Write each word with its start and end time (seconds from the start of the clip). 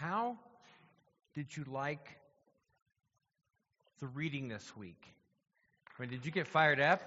How 0.00 0.36
did 1.34 1.56
you 1.56 1.64
like 1.64 2.20
the 3.98 4.06
reading 4.06 4.46
this 4.46 4.76
week? 4.76 5.12
I 5.98 6.02
mean, 6.02 6.10
did 6.10 6.24
you 6.24 6.30
get 6.30 6.46
fired 6.46 6.78
up? 6.78 7.02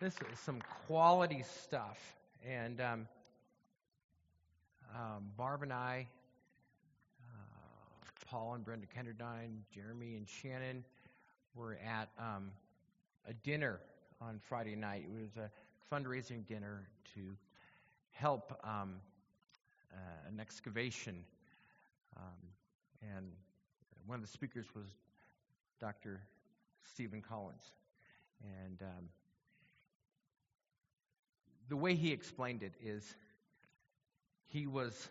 this 0.00 0.14
is 0.14 0.38
some 0.44 0.62
quality 0.86 1.42
stuff. 1.64 1.98
And 2.48 2.80
um, 2.80 3.08
um, 4.94 5.24
Barb 5.36 5.64
and 5.64 5.72
I, 5.72 6.06
uh, 7.24 8.06
Paul 8.28 8.54
and 8.54 8.64
Brenda 8.64 8.86
Kenderdine, 8.86 9.62
Jeremy 9.74 10.14
and 10.14 10.28
Shannon 10.28 10.84
were 11.56 11.76
at 11.84 12.08
um, 12.20 12.52
a 13.28 13.32
dinner 13.32 13.80
on 14.20 14.38
Friday 14.48 14.76
night. 14.76 15.06
It 15.08 15.20
was 15.20 15.36
a 15.44 15.50
fundraising 15.92 16.46
dinner 16.46 16.86
to 17.16 17.20
help 18.12 18.56
um, 18.62 19.00
uh, 19.92 20.28
an 20.28 20.40
excavation. 20.40 21.24
Um, 22.16 23.12
and 23.16 23.30
one 24.06 24.16
of 24.16 24.22
the 24.22 24.32
speakers 24.32 24.66
was 24.74 24.86
Dr. 25.80 26.20
Steven 26.92 27.22
Collins. 27.22 27.62
And 28.42 28.82
um, 28.82 29.08
the 31.68 31.76
way 31.76 31.94
he 31.94 32.12
explained 32.12 32.62
it 32.62 32.74
is 32.82 33.04
he 34.46 34.66
was 34.66 35.08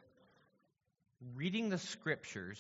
reading 1.36 1.70
the 1.70 1.78
scriptures, 1.78 2.60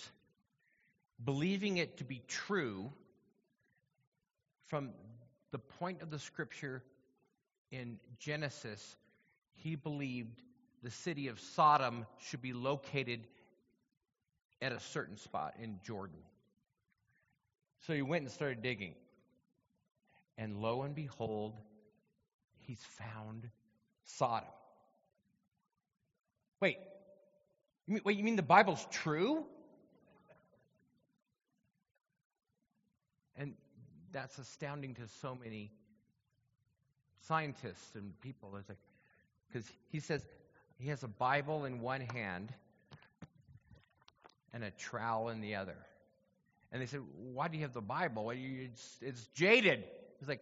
believing 1.23 1.77
it 1.77 1.97
to 1.97 2.03
be 2.03 2.21
true 2.27 2.91
from 4.67 4.91
the 5.51 5.59
point 5.59 6.01
of 6.01 6.11
the 6.11 6.19
scripture 6.19 6.83
in 7.71 7.99
Genesis, 8.19 8.95
he 9.55 9.75
believed 9.75 10.41
the 10.83 10.91
city 10.91 11.27
of 11.27 11.39
Sodom 11.39 12.05
should 12.19 12.41
be 12.41 12.53
located 12.53 13.21
at 14.61 14.71
a 14.71 14.79
certain 14.79 15.17
spot 15.17 15.55
in 15.61 15.79
Jordan. 15.85 16.19
So 17.85 17.93
he 17.93 18.01
went 18.01 18.23
and 18.23 18.31
started 18.31 18.61
digging. 18.61 18.95
And 20.37 20.61
lo 20.61 20.83
and 20.83 20.95
behold, 20.95 21.53
he's 22.59 22.81
found 22.97 23.49
Sodom. 24.05 24.49
Wait, 26.61 26.77
you 27.87 27.93
mean, 27.95 28.03
wait, 28.05 28.17
you 28.17 28.23
mean 28.23 28.35
the 28.35 28.43
Bible's 28.43 28.85
true? 28.91 29.45
And 33.35 33.53
that's 34.11 34.37
astounding 34.37 34.95
to 34.95 35.07
so 35.21 35.37
many 35.41 35.71
scientists 37.27 37.95
and 37.95 38.19
people. 38.21 38.57
Because 39.47 39.65
he 39.89 39.99
says 39.99 40.25
he 40.79 40.89
has 40.89 41.03
a 41.03 41.07
Bible 41.07 41.65
in 41.65 41.81
one 41.81 42.01
hand 42.01 42.53
and 44.53 44.63
a 44.63 44.71
trowel 44.71 45.29
in 45.29 45.41
the 45.41 45.55
other. 45.55 45.75
And 46.71 46.81
they 46.81 46.85
said, 46.85 47.01
Why 47.33 47.47
do 47.49 47.57
you 47.57 47.63
have 47.63 47.73
the 47.73 47.81
Bible? 47.81 48.31
It's, 48.31 48.97
it's 49.01 49.27
jaded. 49.35 49.83
It's 50.19 50.29
like, 50.29 50.41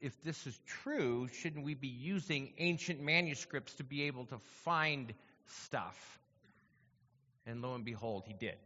if 0.00 0.20
this 0.22 0.46
is 0.46 0.58
true, 0.66 1.28
shouldn't 1.28 1.64
we 1.64 1.74
be 1.74 1.88
using 1.88 2.52
ancient 2.58 3.00
manuscripts 3.00 3.74
to 3.74 3.84
be 3.84 4.02
able 4.04 4.24
to 4.26 4.38
find 4.64 5.12
stuff? 5.46 6.18
And 7.46 7.60
lo 7.62 7.74
and 7.74 7.84
behold, 7.84 8.24
he 8.26 8.32
did. 8.32 8.56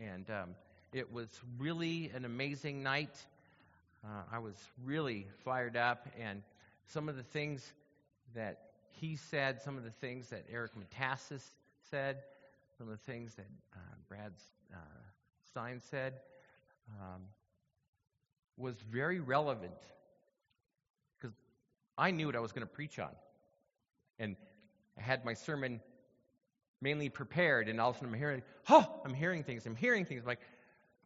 And 0.00 0.28
um, 0.30 0.50
it 0.92 1.12
was 1.12 1.28
really 1.58 2.10
an 2.14 2.24
amazing 2.24 2.82
night. 2.82 3.16
Uh, 4.04 4.22
I 4.32 4.38
was 4.38 4.54
really 4.84 5.26
fired 5.44 5.76
up, 5.76 6.08
and 6.20 6.42
some 6.86 7.08
of 7.08 7.16
the 7.16 7.22
things 7.22 7.72
that 8.34 8.58
he 9.00 9.16
said, 9.16 9.60
some 9.62 9.76
of 9.76 9.84
the 9.84 9.90
things 9.90 10.28
that 10.28 10.44
Eric 10.50 10.72
Metaxas 10.76 11.42
said, 11.90 12.18
some 12.78 12.88
of 12.88 12.98
the 12.98 13.12
things 13.12 13.34
that 13.34 13.46
uh, 13.74 13.78
Brad 14.08 14.32
uh, 14.72 14.76
Stine 15.48 15.80
said, 15.90 16.14
um, 17.00 17.22
was 18.56 18.76
very 18.90 19.20
relevant 19.20 19.72
because 21.18 21.34
I 21.98 22.10
knew 22.10 22.26
what 22.26 22.36
I 22.36 22.40
was 22.40 22.52
going 22.52 22.66
to 22.66 22.72
preach 22.72 22.98
on. 22.98 23.10
And 24.18 24.36
I 24.98 25.02
had 25.02 25.24
my 25.24 25.34
sermon 25.34 25.80
mainly 26.80 27.08
prepared, 27.08 27.68
and 27.68 27.80
all 27.80 27.90
of 27.90 27.96
a 27.96 27.98
sudden 27.98 28.14
I'm 28.14 28.18
hearing, 28.18 28.42
oh, 28.68 28.86
I'm 29.04 29.14
hearing 29.14 29.42
things, 29.42 29.66
I'm 29.66 29.76
hearing 29.76 30.04
things. 30.04 30.20
I'm 30.20 30.26
like, 30.26 30.40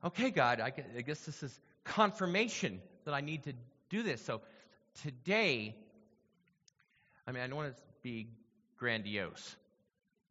okay, 0.05 0.31
God, 0.31 0.61
I 0.61 0.71
guess 0.71 1.21
this 1.21 1.43
is 1.43 1.59
confirmation 1.85 2.81
that 3.05 3.15
I 3.15 3.21
need 3.21 3.45
to 3.45 3.53
do 3.89 4.03
this. 4.03 4.23
So 4.23 4.43
today, 5.03 5.75
I 7.29 7.33
mean, 7.33 7.43
I 7.43 7.47
don't 7.47 7.57
want 7.57 7.77
to 7.77 7.83
be 8.03 8.27
grandiose, 8.79 9.55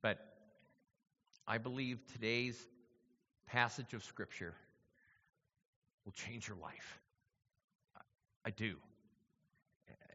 but 0.01 0.17
I 1.47 1.59
believe 1.59 1.99
today's 2.13 2.59
passage 3.45 3.93
of 3.93 4.03
Scripture 4.03 4.55
will 6.05 6.11
change 6.13 6.47
your 6.47 6.57
life. 6.57 6.99
I 8.43 8.49
do. 8.49 8.77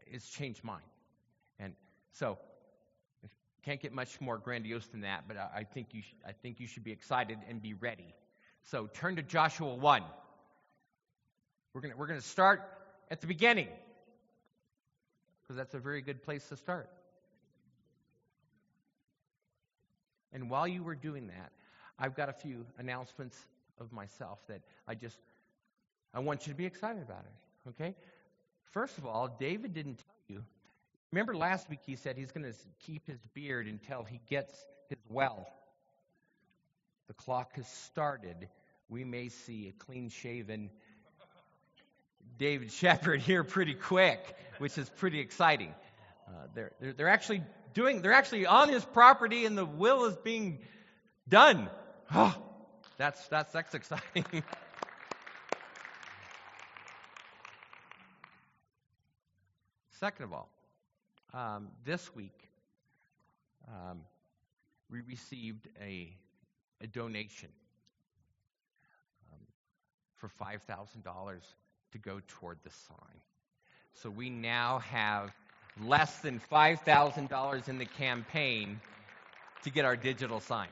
It's 0.07 0.29
changed 0.29 0.61
mine. 0.65 0.81
And 1.57 1.73
so, 2.11 2.37
can't 3.63 3.79
get 3.79 3.93
much 3.93 4.19
more 4.19 4.37
grandiose 4.37 4.85
than 4.87 5.01
that, 5.01 5.23
but 5.25 5.37
I 5.37 5.63
think 5.63 5.93
you, 5.93 6.01
sh- 6.01 6.15
I 6.27 6.33
think 6.33 6.59
you 6.59 6.67
should 6.67 6.83
be 6.83 6.91
excited 6.91 7.37
and 7.47 7.61
be 7.61 7.75
ready. 7.75 8.13
So, 8.63 8.87
turn 8.87 9.15
to 9.15 9.23
Joshua 9.23 9.73
1. 9.73 10.03
We're 11.73 11.79
going 11.79 11.97
we're 11.97 12.07
going 12.07 12.19
to 12.19 12.27
start 12.27 12.61
at 13.09 13.21
the 13.21 13.27
beginning 13.27 13.69
because 15.43 15.57
that's 15.57 15.73
a 15.73 15.79
very 15.79 16.01
good 16.01 16.23
place 16.23 16.47
to 16.49 16.57
start. 16.57 16.89
And 20.31 20.49
while 20.49 20.67
you 20.67 20.83
were 20.83 20.95
doing 20.95 21.27
that, 21.27 21.51
I've 21.99 22.15
got 22.15 22.29
a 22.29 22.33
few 22.33 22.65
announcements 22.79 23.37
of 23.79 23.91
myself 23.91 24.39
that 24.47 24.61
I 24.87 24.95
just 24.95 25.17
I 26.13 26.19
want 26.19 26.45
you 26.45 26.53
to 26.53 26.57
be 26.57 26.65
excited 26.65 27.01
about 27.01 27.25
it. 27.25 27.69
Okay? 27.69 27.95
First 28.71 28.97
of 28.97 29.05
all, 29.05 29.27
David 29.39 29.73
didn't 29.73 29.97
tell 29.97 30.37
you. 30.37 30.43
Remember 31.11 31.35
last 31.35 31.69
week 31.69 31.79
he 31.85 31.95
said 31.95 32.17
he's 32.17 32.31
going 32.31 32.51
to 32.51 32.57
keep 32.85 33.05
his 33.05 33.19
beard 33.33 33.67
until 33.67 34.03
he 34.03 34.19
gets 34.29 34.53
his 34.89 34.97
well. 35.09 35.47
The 37.07 37.13
clock 37.13 37.55
has 37.55 37.67
started. 37.67 38.47
We 38.89 39.03
may 39.03 39.29
see 39.29 39.67
a 39.67 39.83
clean 39.83 40.09
shaven 40.09 40.69
David 42.37 42.71
Shepard 42.71 43.21
here 43.21 43.43
pretty 43.43 43.75
quick, 43.75 44.35
which 44.63 44.77
is 44.77 44.89
pretty 44.91 45.19
exciting. 45.19 45.75
Uh, 46.25 46.31
they're, 46.55 46.71
they're, 46.79 46.93
they're 46.93 47.09
actually 47.09 47.43
doing, 47.73 48.01
they're 48.01 48.13
actually 48.13 48.45
on 48.45 48.69
his 48.69 48.85
property 48.85 49.45
and 49.45 49.57
the 49.57 49.65
will 49.65 50.05
is 50.05 50.15
being 50.15 50.59
done. 51.27 51.69
Oh, 52.15 52.33
that's, 52.97 53.27
that's, 53.27 53.51
that's 53.51 53.75
exciting. 53.75 54.23
Second 59.99 60.23
of 60.23 60.31
all, 60.31 60.49
um, 61.33 61.67
this 61.83 62.15
week 62.15 62.49
um, 63.67 63.99
we 64.89 65.01
received 65.01 65.67
a, 65.81 66.15
a 66.79 66.87
donation 66.87 67.49
um, 69.33 69.39
for 70.15 70.29
$5,000 70.41 71.41
to 71.91 71.97
go 71.97 72.21
toward 72.29 72.59
the 72.63 72.69
sign. 72.69 73.19
So 73.93 74.09
we 74.09 74.29
now 74.29 74.79
have 74.79 75.31
less 75.81 76.19
than 76.19 76.39
$5,000 76.51 77.69
in 77.69 77.77
the 77.77 77.85
campaign 77.85 78.79
to 79.63 79.69
get 79.69 79.85
our 79.85 79.95
digital 79.95 80.39
sign. 80.39 80.69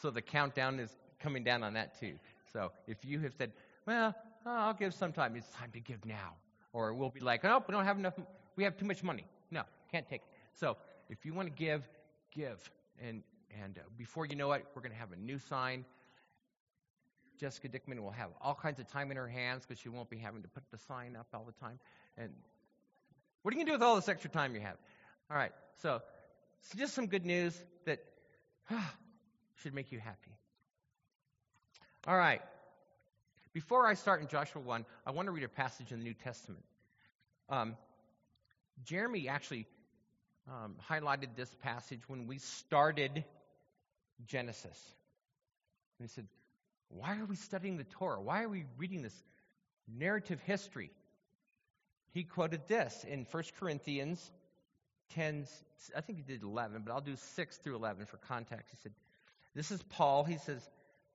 So 0.00 0.10
the 0.10 0.22
countdown 0.22 0.78
is 0.78 0.90
coming 1.20 1.42
down 1.44 1.62
on 1.62 1.74
that 1.74 1.98
too. 1.98 2.14
So 2.52 2.70
if 2.86 3.04
you 3.04 3.20
have 3.20 3.32
said, 3.36 3.52
well, 3.86 4.14
I'll 4.44 4.74
give 4.74 4.94
some 4.94 5.12
time, 5.12 5.34
it's 5.36 5.48
time 5.50 5.70
to 5.72 5.80
give 5.80 6.04
now. 6.04 6.34
Or 6.72 6.92
we'll 6.92 7.10
be 7.10 7.20
like, 7.20 7.44
oh, 7.44 7.64
we 7.66 7.72
don't 7.72 7.84
have 7.84 7.98
enough, 7.98 8.14
we 8.56 8.64
have 8.64 8.76
too 8.76 8.84
much 8.84 9.02
money. 9.02 9.24
No, 9.50 9.62
can't 9.90 10.06
take 10.08 10.22
it. 10.22 10.28
So 10.52 10.76
if 11.08 11.24
you 11.24 11.32
want 11.32 11.48
to 11.48 11.54
give, 11.54 11.88
give. 12.34 12.70
And, 13.00 13.22
and 13.62 13.78
uh, 13.78 13.82
before 13.96 14.26
you 14.26 14.36
know 14.36 14.52
it, 14.52 14.66
we're 14.74 14.82
going 14.82 14.92
to 14.92 14.98
have 14.98 15.12
a 15.12 15.16
new 15.16 15.38
sign. 15.38 15.84
Jessica 17.38 17.68
Dickman 17.68 18.00
will 18.00 18.10
have 18.10 18.30
all 18.40 18.54
kinds 18.54 18.78
of 18.78 18.88
time 18.88 19.10
in 19.10 19.16
her 19.16 19.28
hands 19.28 19.64
because 19.66 19.80
she 19.80 19.88
won't 19.88 20.08
be 20.08 20.18
having 20.18 20.42
to 20.42 20.48
put 20.48 20.62
the 20.70 20.78
sign 20.78 21.16
up 21.16 21.26
all 21.34 21.44
the 21.44 21.52
time. 21.52 21.78
And 22.16 22.30
what 23.42 23.52
are 23.52 23.58
you 23.58 23.64
going 23.64 23.66
to 23.66 23.72
do 23.72 23.78
with 23.78 23.82
all 23.82 23.96
this 23.96 24.08
extra 24.08 24.30
time 24.30 24.54
you 24.54 24.60
have? 24.60 24.76
All 25.30 25.36
right, 25.36 25.52
so, 25.82 26.00
just 26.76 26.94
some 26.94 27.06
good 27.06 27.26
news 27.26 27.54
that 27.84 28.04
should 29.62 29.74
make 29.74 29.92
you 29.92 29.98
happy. 29.98 30.30
All 32.06 32.16
right. 32.16 32.40
Before 33.52 33.86
I 33.86 33.94
start 33.94 34.20
in 34.20 34.28
Joshua 34.28 34.60
1, 34.60 34.84
I 35.06 35.12
want 35.12 35.26
to 35.26 35.32
read 35.32 35.44
a 35.44 35.48
passage 35.48 35.92
in 35.92 35.98
the 35.98 36.04
New 36.04 36.14
Testament. 36.14 36.64
Um, 37.48 37.76
Jeremy 38.84 39.28
actually 39.28 39.66
um, 40.48 40.74
highlighted 40.90 41.36
this 41.36 41.54
passage 41.62 42.00
when 42.08 42.26
we 42.26 42.38
started 42.38 43.24
Genesis. 44.26 44.78
And 45.98 46.08
he 46.08 46.12
said, 46.12 46.26
Why 46.88 47.16
are 47.18 47.24
we 47.26 47.36
studying 47.36 47.76
the 47.76 47.84
Torah? 47.84 48.20
Why 48.20 48.42
are 48.42 48.48
we 48.48 48.64
reading 48.76 49.02
this 49.02 49.14
narrative 49.88 50.40
history? 50.44 50.90
He 52.14 52.22
quoted 52.22 52.62
this 52.68 53.04
in 53.06 53.26
1 53.30 53.42
Corinthians 53.58 54.30
10, 55.14 55.46
I 55.96 56.00
think 56.00 56.18
he 56.18 56.24
did 56.24 56.44
11, 56.44 56.82
but 56.86 56.92
I'll 56.92 57.00
do 57.00 57.16
6 57.16 57.56
through 57.58 57.74
11 57.74 58.06
for 58.06 58.16
context. 58.16 58.68
He 58.70 58.76
said, 58.82 58.92
This 59.54 59.72
is 59.72 59.82
Paul. 59.82 60.22
He 60.22 60.38
says, 60.38 60.66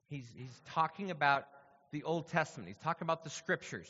he's, 0.09 0.25
he's 0.35 0.61
talking 0.67 1.09
about 1.09 1.45
the 1.91 2.03
Old 2.03 2.27
Testament, 2.27 2.67
he's 2.67 2.83
talking 2.83 3.05
about 3.05 3.23
the 3.23 3.29
scriptures. 3.29 3.89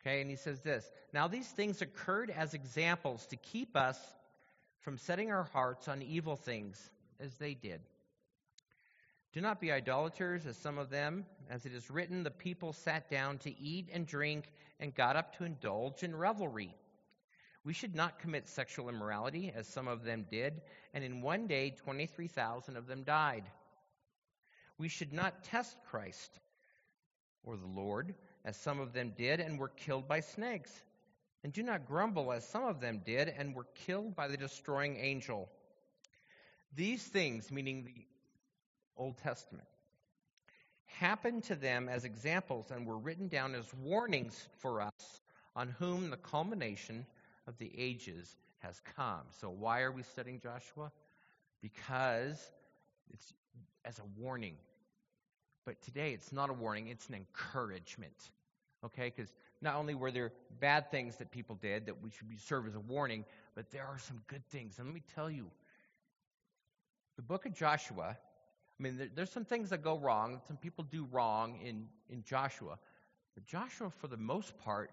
Okay, 0.00 0.20
and 0.20 0.30
he 0.30 0.36
says 0.36 0.60
this 0.60 0.88
Now 1.12 1.28
these 1.28 1.48
things 1.48 1.82
occurred 1.82 2.30
as 2.30 2.54
examples 2.54 3.26
to 3.26 3.36
keep 3.36 3.76
us 3.76 3.98
from 4.80 4.98
setting 4.98 5.32
our 5.32 5.44
hearts 5.44 5.88
on 5.88 6.00
evil 6.02 6.36
things 6.36 6.78
as 7.18 7.34
they 7.36 7.54
did. 7.54 7.80
Do 9.34 9.40
not 9.40 9.60
be 9.60 9.72
idolaters 9.72 10.46
as 10.46 10.56
some 10.56 10.78
of 10.78 10.90
them, 10.90 11.26
as 11.50 11.66
it 11.66 11.74
is 11.74 11.90
written, 11.90 12.22
the 12.22 12.30
people 12.30 12.72
sat 12.72 13.10
down 13.10 13.38
to 13.38 13.58
eat 13.58 13.88
and 13.92 14.06
drink 14.06 14.44
and 14.78 14.94
got 14.94 15.16
up 15.16 15.36
to 15.36 15.44
indulge 15.44 16.04
in 16.04 16.14
revelry. 16.14 16.72
We 17.64 17.72
should 17.72 17.96
not 17.96 18.20
commit 18.20 18.46
sexual 18.46 18.88
immorality, 18.88 19.52
as 19.52 19.66
some 19.66 19.88
of 19.88 20.04
them 20.04 20.24
did, 20.30 20.62
and 20.92 21.02
in 21.02 21.20
one 21.20 21.48
day 21.48 21.70
23,000 21.70 22.76
of 22.76 22.86
them 22.86 23.02
died. 23.02 23.42
We 24.78 24.88
should 24.88 25.12
not 25.12 25.42
test 25.42 25.76
Christ 25.90 26.38
or 27.42 27.56
the 27.56 27.66
Lord, 27.66 28.14
as 28.44 28.56
some 28.56 28.78
of 28.78 28.92
them 28.92 29.14
did, 29.16 29.40
and 29.40 29.58
were 29.58 29.68
killed 29.68 30.06
by 30.06 30.20
snakes. 30.20 30.70
And 31.42 31.52
do 31.52 31.64
not 31.64 31.88
grumble, 31.88 32.30
as 32.30 32.46
some 32.48 32.64
of 32.64 32.80
them 32.80 33.02
did, 33.04 33.34
and 33.36 33.52
were 33.52 33.66
killed 33.74 34.14
by 34.14 34.28
the 34.28 34.36
destroying 34.36 34.96
angel. 34.96 35.48
These 36.76 37.02
things, 37.02 37.50
meaning 37.50 37.84
the 37.84 38.06
Old 38.96 39.18
Testament, 39.18 39.66
happened 40.86 41.44
to 41.44 41.54
them 41.54 41.88
as 41.88 42.04
examples 42.04 42.70
and 42.70 42.86
were 42.86 42.98
written 42.98 43.28
down 43.28 43.54
as 43.54 43.64
warnings 43.82 44.48
for 44.58 44.80
us, 44.80 45.20
on 45.56 45.68
whom 45.78 46.10
the 46.10 46.16
culmination 46.16 47.06
of 47.46 47.58
the 47.58 47.70
ages 47.76 48.36
has 48.58 48.80
come. 48.96 49.22
So, 49.40 49.50
why 49.50 49.82
are 49.82 49.92
we 49.92 50.02
studying 50.02 50.40
Joshua? 50.40 50.90
Because 51.60 52.40
it's 53.12 53.32
as 53.84 53.98
a 53.98 54.20
warning. 54.20 54.56
But 55.64 55.80
today 55.82 56.12
it's 56.12 56.32
not 56.32 56.50
a 56.50 56.52
warning, 56.52 56.88
it's 56.88 57.08
an 57.08 57.14
encouragement. 57.14 58.30
Okay? 58.84 59.12
Because 59.14 59.32
not 59.62 59.76
only 59.76 59.94
were 59.94 60.10
there 60.10 60.32
bad 60.60 60.90
things 60.90 61.16
that 61.16 61.30
people 61.30 61.56
did 61.56 61.86
that 61.86 62.02
we 62.02 62.10
should 62.10 62.26
serve 62.40 62.66
as 62.66 62.74
a 62.74 62.80
warning, 62.80 63.24
but 63.54 63.70
there 63.70 63.86
are 63.86 63.98
some 63.98 64.20
good 64.26 64.44
things. 64.50 64.78
And 64.78 64.86
let 64.86 64.94
me 64.94 65.02
tell 65.14 65.30
you, 65.30 65.50
the 67.16 67.22
book 67.22 67.46
of 67.46 67.54
Joshua, 67.54 68.16
I 68.78 68.82
mean, 68.82 68.98
there, 68.98 69.08
there's 69.14 69.30
some 69.30 69.44
things 69.44 69.70
that 69.70 69.82
go 69.82 69.98
wrong, 69.98 70.40
some 70.48 70.56
people 70.56 70.84
do 70.84 71.06
wrong 71.10 71.58
in, 71.64 71.86
in 72.08 72.22
Joshua. 72.24 72.78
But 73.34 73.46
Joshua, 73.46 73.90
for 74.00 74.08
the 74.08 74.16
most 74.16 74.56
part, 74.58 74.90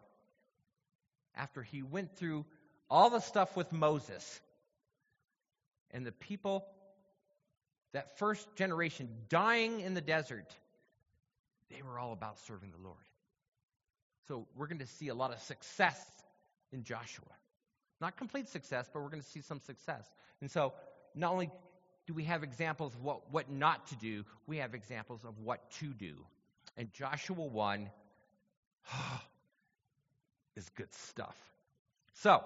after 1.35 1.63
he 1.63 1.81
went 1.81 2.15
through 2.15 2.45
all 2.89 3.09
the 3.09 3.19
stuff 3.19 3.55
with 3.55 3.71
Moses 3.71 4.41
and 5.91 6.05
the 6.05 6.11
people, 6.11 6.65
that 7.93 8.17
first 8.17 8.47
generation 8.55 9.09
dying 9.29 9.81
in 9.81 9.93
the 9.93 10.01
desert, 10.01 10.53
they 11.69 11.81
were 11.81 11.99
all 11.99 12.13
about 12.13 12.39
serving 12.39 12.71
the 12.71 12.83
Lord. 12.83 12.97
So 14.27 14.47
we're 14.55 14.67
going 14.67 14.79
to 14.79 14.87
see 14.87 15.09
a 15.09 15.15
lot 15.15 15.33
of 15.33 15.39
success 15.41 15.99
in 16.71 16.83
Joshua. 16.83 17.25
Not 17.99 18.17
complete 18.17 18.47
success, 18.47 18.89
but 18.91 19.01
we're 19.01 19.09
going 19.09 19.21
to 19.21 19.29
see 19.29 19.41
some 19.41 19.59
success. 19.59 20.03
And 20.41 20.49
so 20.49 20.73
not 21.15 21.31
only 21.31 21.49
do 22.11 22.15
we 22.15 22.25
have 22.25 22.43
examples 22.43 22.93
of 22.93 23.03
what, 23.03 23.31
what 23.31 23.49
not 23.49 23.87
to 23.87 23.95
do, 23.95 24.25
we 24.45 24.57
have 24.57 24.73
examples 24.73 25.23
of 25.23 25.39
what 25.39 25.71
to 25.79 25.85
do. 25.85 26.13
And 26.75 26.91
Joshua 26.91 27.45
1 27.45 27.89
is 30.57 30.69
good 30.75 30.93
stuff. 30.93 31.35
So, 32.15 32.43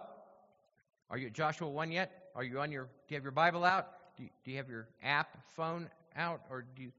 are 1.10 1.18
you 1.18 1.28
at 1.28 1.34
Joshua 1.34 1.68
1 1.68 1.92
yet? 1.92 2.12
Are 2.36 2.44
you 2.44 2.60
on 2.60 2.72
your, 2.72 2.84
do 2.84 2.90
you 3.10 3.16
have 3.16 3.24
your 3.24 3.32
Bible 3.32 3.64
out? 3.64 3.88
Do 4.18 4.24
you, 4.24 4.30
do 4.44 4.52
you 4.52 4.58
have 4.58 4.70
your 4.70 4.88
app 5.04 5.36
phone 5.56 5.90
out? 6.16 6.42
Or 6.52 6.64
do 6.76 6.84
you, 6.84 6.92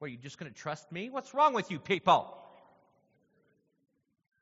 what, 0.00 0.06
are 0.06 0.10
you 0.10 0.18
just 0.18 0.38
going 0.38 0.52
to 0.52 0.58
trust 0.58 0.90
me? 0.90 1.08
What's 1.08 1.34
wrong 1.34 1.54
with 1.54 1.70
you 1.70 1.78
people? 1.78 2.36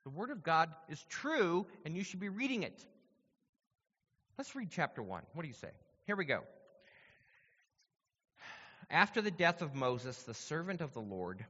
The 0.05 0.11
Word 0.11 0.31
of 0.31 0.43
God 0.43 0.71
is 0.89 1.05
true, 1.11 1.67
and 1.85 1.95
you 1.95 2.05
should 2.05 2.21
be 2.21 2.31
reading 2.31 2.63
it. 2.63 2.83
Let's 4.39 4.57
read 4.57 4.69
chapter 4.71 5.03
1. 5.03 5.23
What 5.35 5.43
do 5.43 5.49
you 5.49 5.55
say? 5.55 5.71
Here 6.07 6.17
we 6.17 6.27
go. 6.27 6.43
After 8.91 9.23
the 9.23 9.31
death 9.31 9.63
of 9.63 9.75
Moses, 9.75 10.23
the 10.23 10.35
servant 10.35 10.83
of 10.83 10.93
the 10.93 11.01
Lord, 11.01 11.45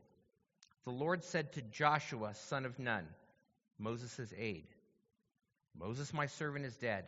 the 0.84 0.92
Lord 0.92 1.24
said 1.24 1.52
to 1.54 1.62
Joshua, 1.62 2.34
son 2.34 2.64
of 2.64 2.78
Nun, 2.78 3.04
Moses' 3.78 4.32
aide, 4.38 4.68
Moses, 5.76 6.14
my 6.14 6.26
servant, 6.26 6.64
is 6.64 6.76
dead. 6.76 7.04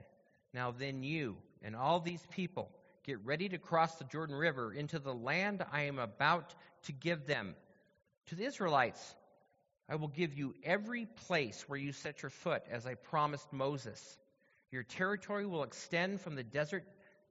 Now 0.53 0.73
then, 0.73 1.05
you 1.05 1.37
and 1.63 1.77
all 1.77 2.01
these 2.01 2.27
people 2.33 2.69
get 3.05 3.25
ready 3.25 3.49
to 3.49 3.59
cross 3.59 3.95
the 3.95 4.05
Jordan 4.05 4.35
River 4.35 4.73
into 4.73 4.99
the 4.99 5.15
land 5.15 5.65
I 5.71 5.83
am 5.83 6.01
about 6.01 6.53
to 6.87 6.93
give 6.93 7.27
them. 7.27 7.55
To 8.27 8.35
the 8.35 8.45
Israelites, 8.45 9.15
I 9.89 9.95
will 9.95 10.09
give 10.09 10.35
you 10.35 10.55
every 10.65 11.07
place 11.27 11.65
where 11.69 11.79
you 11.79 11.93
set 11.93 12.23
your 12.23 12.31
foot, 12.31 12.65
as 12.69 12.87
I 12.87 12.95
promised 12.95 13.53
Moses. 13.53 14.19
Your 14.73 14.83
territory 14.83 15.47
will 15.47 15.63
extend 15.63 16.21
from 16.21 16.35
the 16.35 16.43
desert 16.43 16.83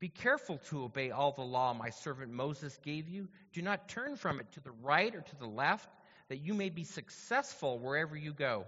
Be 0.00 0.08
careful 0.08 0.58
to 0.68 0.84
obey 0.84 1.10
all 1.10 1.32
the 1.32 1.42
law 1.42 1.74
my 1.74 1.90
servant 1.90 2.32
Moses 2.32 2.78
gave 2.84 3.08
you. 3.08 3.28
Do 3.52 3.62
not 3.62 3.88
turn 3.88 4.16
from 4.16 4.38
it 4.38 4.50
to 4.52 4.60
the 4.60 4.70
right 4.82 5.14
or 5.14 5.22
to 5.22 5.36
the 5.36 5.46
left 5.46 5.88
that 6.28 6.38
you 6.38 6.54
may 6.54 6.68
be 6.68 6.84
successful 6.84 7.78
wherever 7.78 8.16
you 8.16 8.32
go. 8.32 8.66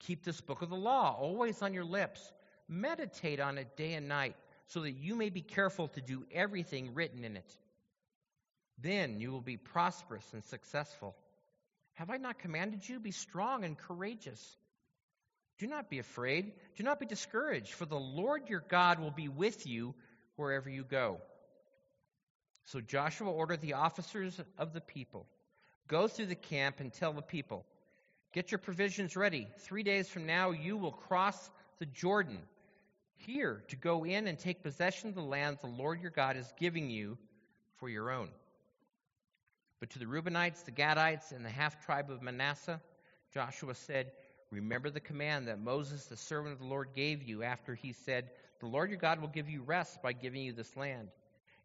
Keep 0.00 0.24
this 0.24 0.40
book 0.40 0.60
of 0.60 0.68
the 0.68 0.76
law 0.76 1.16
always 1.18 1.62
on 1.62 1.72
your 1.72 1.84
lips. 1.84 2.20
Meditate 2.68 3.40
on 3.40 3.58
it 3.58 3.76
day 3.76 3.94
and 3.94 4.08
night, 4.08 4.36
so 4.66 4.80
that 4.80 4.92
you 4.92 5.14
may 5.14 5.30
be 5.30 5.40
careful 5.42 5.88
to 5.88 6.00
do 6.00 6.24
everything 6.32 6.94
written 6.94 7.24
in 7.24 7.36
it. 7.36 7.56
Then 8.82 9.20
you 9.20 9.30
will 9.30 9.40
be 9.40 9.56
prosperous 9.56 10.26
and 10.32 10.44
successful. 10.44 11.14
Have 11.94 12.10
I 12.10 12.16
not 12.16 12.38
commanded 12.38 12.86
you? 12.88 12.98
Be 12.98 13.12
strong 13.12 13.64
and 13.64 13.78
courageous. 13.78 14.56
Do 15.58 15.66
not 15.68 15.88
be 15.88 16.00
afraid. 16.00 16.52
Do 16.76 16.82
not 16.82 16.98
be 16.98 17.06
discouraged, 17.06 17.72
for 17.72 17.86
the 17.86 17.98
Lord 17.98 18.48
your 18.48 18.64
God 18.68 18.98
will 18.98 19.12
be 19.12 19.28
with 19.28 19.66
you 19.66 19.94
wherever 20.36 20.68
you 20.68 20.84
go. 20.84 21.18
So 22.64 22.80
Joshua 22.80 23.30
ordered 23.30 23.60
the 23.60 23.74
officers 23.74 24.40
of 24.58 24.72
the 24.72 24.80
people 24.80 25.26
Go 25.86 26.08
through 26.08 26.26
the 26.26 26.34
camp 26.34 26.80
and 26.80 26.92
tell 26.92 27.12
the 27.12 27.22
people, 27.22 27.64
Get 28.32 28.50
your 28.50 28.58
provisions 28.58 29.16
ready. 29.16 29.46
Three 29.58 29.82
days 29.82 30.08
from 30.08 30.26
now, 30.26 30.50
you 30.50 30.76
will 30.76 30.92
cross 30.92 31.50
the 31.78 31.86
Jordan 31.86 32.38
here 33.16 33.62
to 33.68 33.76
go 33.76 34.04
in 34.04 34.26
and 34.26 34.38
take 34.38 34.62
possession 34.62 35.10
of 35.10 35.14
the 35.14 35.22
land 35.22 35.58
the 35.60 35.68
Lord 35.68 36.00
your 36.00 36.10
God 36.10 36.36
is 36.36 36.52
giving 36.58 36.90
you 36.90 37.16
for 37.76 37.88
your 37.88 38.10
own. 38.10 38.28
But 39.78 39.90
to 39.90 39.98
the 39.98 40.06
Reubenites, 40.06 40.64
the 40.64 40.72
Gadites, 40.72 41.32
and 41.32 41.44
the 41.44 41.50
half 41.50 41.84
tribe 41.84 42.10
of 42.10 42.22
Manasseh, 42.22 42.80
Joshua 43.32 43.74
said, 43.74 44.10
Remember 44.50 44.90
the 44.90 45.00
command 45.00 45.48
that 45.48 45.60
Moses, 45.60 46.06
the 46.06 46.16
servant 46.16 46.54
of 46.54 46.58
the 46.58 46.66
Lord, 46.66 46.88
gave 46.94 47.22
you 47.22 47.42
after 47.42 47.74
he 47.74 47.92
said, 47.92 48.30
The 48.64 48.70
Lord 48.70 48.88
your 48.88 48.98
God 48.98 49.20
will 49.20 49.28
give 49.28 49.50
you 49.50 49.60
rest 49.60 50.00
by 50.00 50.14
giving 50.14 50.40
you 50.40 50.54
this 50.54 50.74
land. 50.74 51.08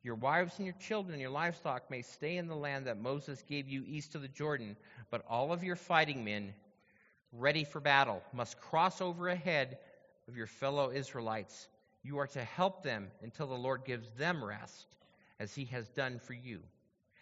Your 0.04 0.16
wives 0.16 0.58
and 0.58 0.66
your 0.66 0.76
children 0.82 1.14
and 1.14 1.22
your 1.22 1.30
livestock 1.30 1.90
may 1.90 2.02
stay 2.02 2.36
in 2.36 2.50
the 2.50 2.56
land 2.58 2.88
that 2.88 3.00
Moses 3.00 3.42
gave 3.48 3.70
you 3.70 3.86
east 3.88 4.16
of 4.16 4.22
the 4.22 4.28
Jordan, 4.28 4.76
but 5.10 5.24
all 5.30 5.54
of 5.54 5.64
your 5.64 5.78
fighting 5.78 6.26
men 6.26 6.54
ready 7.32 7.64
for 7.64 7.80
battle 7.80 8.22
must 8.34 8.60
cross 8.60 9.00
over 9.00 9.30
ahead 9.30 9.78
of 10.28 10.36
your 10.36 10.46
fellow 10.46 10.92
Israelites. 10.92 11.70
You 12.04 12.18
are 12.18 12.28
to 12.28 12.44
help 12.44 12.84
them 12.84 13.08
until 13.24 13.48
the 13.48 13.54
Lord 13.54 13.86
gives 13.86 14.10
them 14.18 14.44
rest, 14.44 14.88
as 15.40 15.56
he 15.56 15.64
has 15.66 15.88
done 15.88 16.20
for 16.20 16.34
you. 16.34 16.60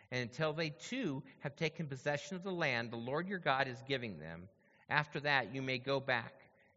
And 0.10 0.24
until 0.24 0.54
they 0.54 0.72
too 0.72 1.22
have 1.42 1.56
taken 1.56 1.86
possession 1.86 2.36
of 2.36 2.42
the 2.42 2.52
land 2.52 2.90
the 2.90 2.98
Lord 2.98 3.28
your 3.28 3.38
God 3.38 3.68
is 3.68 3.84
giving 3.88 4.18
them. 4.18 4.50
After 4.90 5.20
that, 5.20 5.54
you 5.54 5.62
may 5.62 5.78
go 5.78 6.00
back 6.00 6.34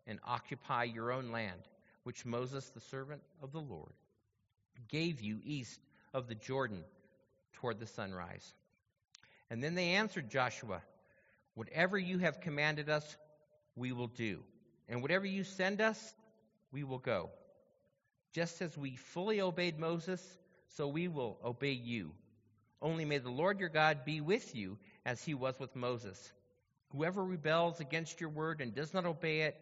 and 0.06 0.18
occupy 0.22 0.84
your 0.84 1.12
own 1.12 1.30
land, 1.30 1.62
which 2.04 2.24
Moses, 2.24 2.68
the 2.70 2.80
servant 2.80 3.22
of 3.42 3.52
the 3.52 3.60
Lord, 3.60 3.92
gave 4.88 5.20
you 5.20 5.40
east 5.42 5.80
of 6.14 6.28
the 6.28 6.34
Jordan 6.34 6.84
toward 7.54 7.78
the 7.78 7.86
sunrise. 7.86 8.54
And 9.50 9.62
then 9.62 9.74
they 9.74 9.90
answered 9.90 10.30
Joshua, 10.30 10.82
Whatever 11.54 11.98
you 11.98 12.18
have 12.18 12.40
commanded 12.40 12.88
us, 12.88 13.16
we 13.76 13.92
will 13.92 14.06
do. 14.06 14.40
And 14.88 15.02
whatever 15.02 15.26
you 15.26 15.44
send 15.44 15.80
us, 15.80 16.14
we 16.72 16.84
will 16.84 16.98
go. 16.98 17.30
Just 18.32 18.62
as 18.62 18.76
we 18.78 18.96
fully 18.96 19.40
obeyed 19.40 19.78
Moses, 19.78 20.24
so 20.76 20.86
we 20.88 21.08
will 21.08 21.38
obey 21.44 21.72
you. 21.72 22.12
Only 22.80 23.04
may 23.04 23.18
the 23.18 23.30
Lord 23.30 23.60
your 23.60 23.68
God 23.68 24.04
be 24.04 24.20
with 24.20 24.54
you 24.54 24.78
as 25.04 25.22
he 25.22 25.34
was 25.34 25.58
with 25.58 25.74
Moses. 25.76 26.32
Whoever 26.92 27.22
rebels 27.22 27.80
against 27.80 28.20
your 28.20 28.30
word 28.30 28.60
and 28.60 28.74
does 28.74 28.94
not 28.94 29.04
obey 29.04 29.42
it, 29.42 29.56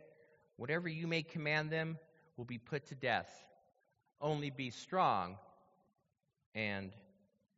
whatever 0.56 0.88
you 0.88 1.06
may 1.06 1.22
command 1.22 1.70
them, 1.70 1.98
will 2.38 2.46
be 2.46 2.56
put 2.56 2.86
to 2.86 2.94
death. 2.94 3.28
Only 4.20 4.48
be 4.48 4.70
strong 4.70 5.36
and 6.54 6.92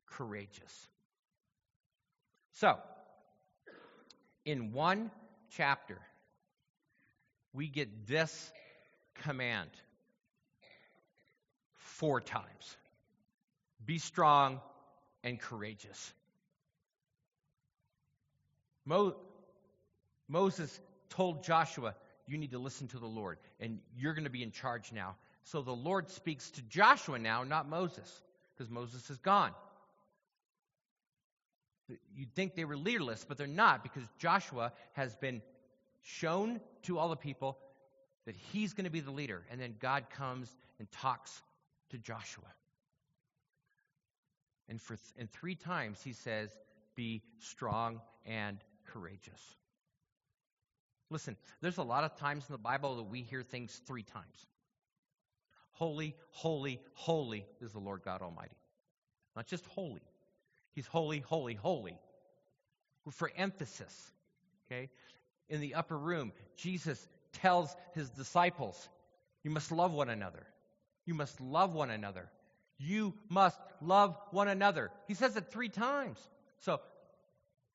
courageous. 0.07 0.89
So, 2.55 2.77
in 4.45 4.73
one 4.73 5.11
chapter, 5.51 5.99
we 7.53 7.69
get 7.69 8.09
this 8.09 8.53
command 9.23 9.71
four 11.75 12.21
times 12.21 12.77
be 13.85 13.99
strong 13.99 14.61
and 15.25 15.41
courageous. 15.41 16.13
Mo- 18.85 19.17
Moses 20.29 20.81
told 21.09 21.43
Joshua, 21.43 21.95
You 22.31 22.39
need 22.39 22.53
to 22.53 22.61
listen 22.61 22.87
to 22.89 23.01
the 23.01 23.09
Lord, 23.09 23.39
and 23.59 23.81
you're 23.99 24.15
going 24.15 24.25
to 24.25 24.31
be 24.31 24.45
in 24.45 24.53
charge 24.53 24.93
now. 24.93 25.17
So 25.43 25.63
the 25.63 25.73
Lord 25.73 26.09
speaks 26.11 26.49
to 26.53 26.63
Joshua 26.63 27.19
now, 27.19 27.43
not 27.43 27.69
Moses, 27.69 28.09
because 28.55 28.71
Moses 28.71 29.11
is 29.11 29.19
gone. 29.19 29.51
You'd 32.15 32.33
think 32.37 32.55
they 32.55 32.65
were 32.65 32.77
leaderless, 32.77 33.25
but 33.27 33.37
they're 33.37 33.49
not, 33.49 33.83
because 33.83 34.05
Joshua 34.17 34.73
has 34.93 35.13
been 35.17 35.43
shown 36.03 36.61
to 36.83 37.01
all 37.01 37.09
the 37.09 37.17
people 37.17 37.59
that 38.27 38.37
he's 38.53 38.75
going 38.75 38.85
to 38.85 38.91
be 38.91 39.01
the 39.01 39.11
leader. 39.11 39.43
And 39.51 39.61
then 39.61 39.75
God 39.81 40.05
comes 40.11 40.55
and 40.79 40.89
talks 40.93 41.43
to 41.91 41.99
Joshua. 41.99 42.45
And, 44.69 44.81
for 44.81 44.95
th- 44.95 45.15
and 45.19 45.29
three 45.33 45.57
times 45.57 46.01
he 46.01 46.13
says, 46.13 46.49
Be 46.95 47.23
strong 47.41 48.01
and 48.25 48.59
courageous. 48.93 49.57
Listen, 51.11 51.37
there's 51.61 51.79
a 51.79 51.83
lot 51.83 52.05
of 52.05 52.17
times 52.17 52.45
in 52.49 52.53
the 52.53 52.59
Bible 52.59 52.97
that 52.97 53.11
we 53.11 53.23
hear 53.23 53.43
things 53.43 53.81
three 53.87 54.05
times. 54.05 54.47
Holy, 55.73 56.15
holy, 56.31 56.81
holy 56.95 57.45
is 57.61 57.73
the 57.73 57.81
Lord 57.81 58.03
God 58.05 58.23
Almighty. 58.23 58.57
Not 59.35 59.47
just 59.47 59.65
holy. 59.67 60.03
He's 60.73 60.87
holy, 60.87 61.21
holy, 61.21 61.55
holy. 61.55 61.99
For 63.13 63.31
emphasis. 63.37 64.13
Okay? 64.67 64.89
In 65.49 65.61
the 65.61 65.75
upper 65.75 65.99
room, 65.99 66.33
Jesus 66.57 67.09
tells 67.33 67.75
his 67.95 68.09
disciples, 68.11 68.89
You 69.43 69.51
must 69.51 69.73
love 69.73 69.93
one 69.93 70.11
another. 70.11 70.47
You 71.07 71.15
must 71.15 71.41
love 71.41 71.75
one 71.75 71.91
another. 71.91 72.29
You 72.79 73.15
must 73.29 73.59
love 73.83 74.17
one 74.31 74.49
another. 74.49 74.91
He 75.09 75.15
says 75.15 75.37
it 75.37 75.51
three 75.51 75.69
times. 75.69 76.19
So, 76.61 76.81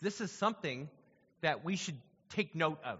this 0.02 0.22
is 0.22 0.32
something 0.32 0.90
that 1.42 1.66
we 1.66 1.76
should 1.76 1.98
take 2.30 2.56
note 2.56 2.80
of. 2.84 3.00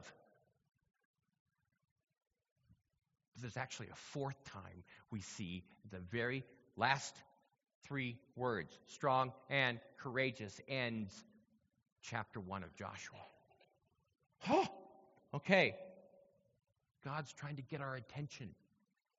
There's 3.42 3.58
actually 3.58 3.88
a 3.92 3.96
fourth 3.96 4.42
time 4.46 4.84
we 5.12 5.22
see 5.22 5.64
the 5.92 6.00
very 6.00 6.44
last 6.78 7.16
three 7.84 8.18
words 8.36 8.78
strong 8.88 9.32
and 9.50 9.80
courageous 9.98 10.60
ends 10.68 11.24
chapter 12.02 12.40
1 12.40 12.64
of 12.64 12.76
Joshua. 12.76 13.20
Oh, 14.50 14.68
okay. 15.34 15.76
God's 17.04 17.32
trying 17.34 17.56
to 17.58 17.62
get 17.62 17.82
our 17.82 17.96
attention. 17.96 18.50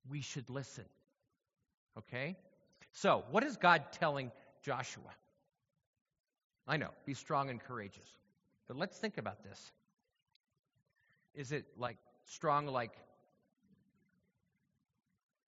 We 0.09 0.21
should 0.21 0.51
listen. 0.51 0.85
Okay? 1.99 2.37
So, 2.93 3.25
what 3.31 3.45
is 3.45 3.57
God 3.57 3.85
telling 3.93 4.31
Joshua? 4.63 5.15
I 6.67 6.77
know, 6.77 6.91
be 7.05 7.15
strong 7.15 7.51
and 7.51 7.61
courageous. 7.61 8.09
But 8.67 8.77
let's 8.77 8.99
think 8.99 9.19
about 9.19 9.45
this. 9.45 9.73
Is 11.35 11.53
it 11.53 11.67
like 11.79 11.97
strong, 12.25 12.67
like, 12.67 12.93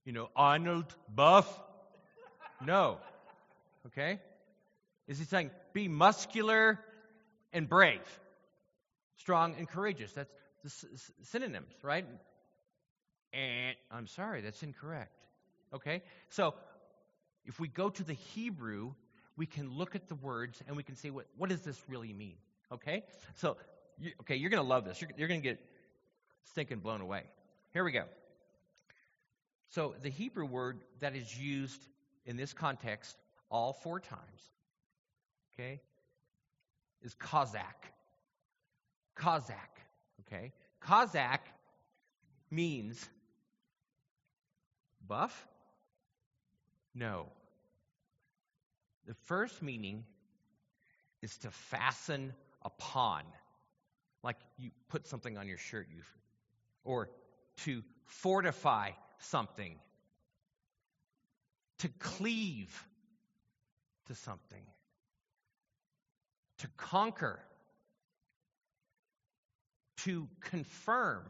you 0.09 0.15
know, 0.15 0.31
Arnold 0.35 0.87
Buff? 1.15 1.47
No. 2.65 2.97
Okay? 3.89 4.19
Is 5.07 5.19
he 5.19 5.27
saying 5.27 5.51
be 5.75 5.87
muscular 5.87 6.81
and 7.53 7.69
brave? 7.69 8.01
Strong 9.19 9.57
and 9.59 9.69
courageous. 9.69 10.11
That's 10.13 10.33
the 10.65 10.89
synonyms, 11.25 11.75
right? 11.83 12.07
And 13.35 13.77
I'm 13.91 14.07
sorry, 14.07 14.41
that's 14.41 14.63
incorrect. 14.63 15.13
Okay? 15.75 16.01
So 16.31 16.55
if 17.45 17.61
we 17.61 17.69
go 17.69 17.91
to 17.91 18.03
the 18.03 18.15
Hebrew, 18.15 18.95
we 19.37 19.45
can 19.45 19.77
look 19.77 19.95
at 19.95 20.09
the 20.09 20.15
words 20.15 20.59
and 20.67 20.75
we 20.75 20.85
can 20.85 20.97
say, 20.97 21.11
what, 21.11 21.27
what 21.37 21.51
does 21.51 21.61
this 21.61 21.79
really 21.87 22.15
mean? 22.15 22.37
Okay? 22.73 23.05
So, 23.35 23.59
you, 23.99 24.13
okay, 24.23 24.37
you're 24.37 24.49
going 24.49 24.63
to 24.63 24.69
love 24.69 24.87
this. 24.87 25.03
You're, 25.03 25.11
you're 25.19 25.29
going 25.29 25.43
to 25.43 25.49
get 25.49 25.61
stinking 26.53 26.79
blown 26.79 27.03
away. 27.03 27.25
Here 27.75 27.85
we 27.85 27.93
go. 27.93 28.05
So, 29.71 29.95
the 30.03 30.09
Hebrew 30.09 30.47
word 30.47 30.79
that 31.01 31.15
is 31.15 31.39
used 31.39 31.83
in 32.25 32.37
this 32.37 32.53
context 32.53 33.17
all 33.51 33.73
four 33.73 34.01
times, 34.01 34.43
okay, 35.55 35.81
is 37.03 37.15
chazak. 37.15 37.93
chazak, 39.19 39.83
okay? 40.21 40.53
chazak 40.87 41.41
means 42.51 43.09
buff? 45.07 45.47
No. 46.95 47.27
The 49.07 49.15
first 49.25 49.63
meaning 49.63 50.05
is 51.23 51.37
to 51.39 51.51
fasten 51.51 52.33
upon, 52.63 53.23
like 54.23 54.37
you 54.59 54.71
put 54.89 55.07
something 55.07 55.39
on 55.39 55.47
your 55.47 55.59
shirt, 55.59 55.89
you, 55.95 56.03
or 56.85 57.11
to 57.65 57.83
fortify 58.05 58.91
something, 59.19 59.75
to 61.79 61.89
cleave 61.99 62.87
to 64.07 64.15
something, 64.15 64.63
to 66.59 66.69
conquer, 66.77 67.39
to 69.99 70.29
confirm, 70.41 71.25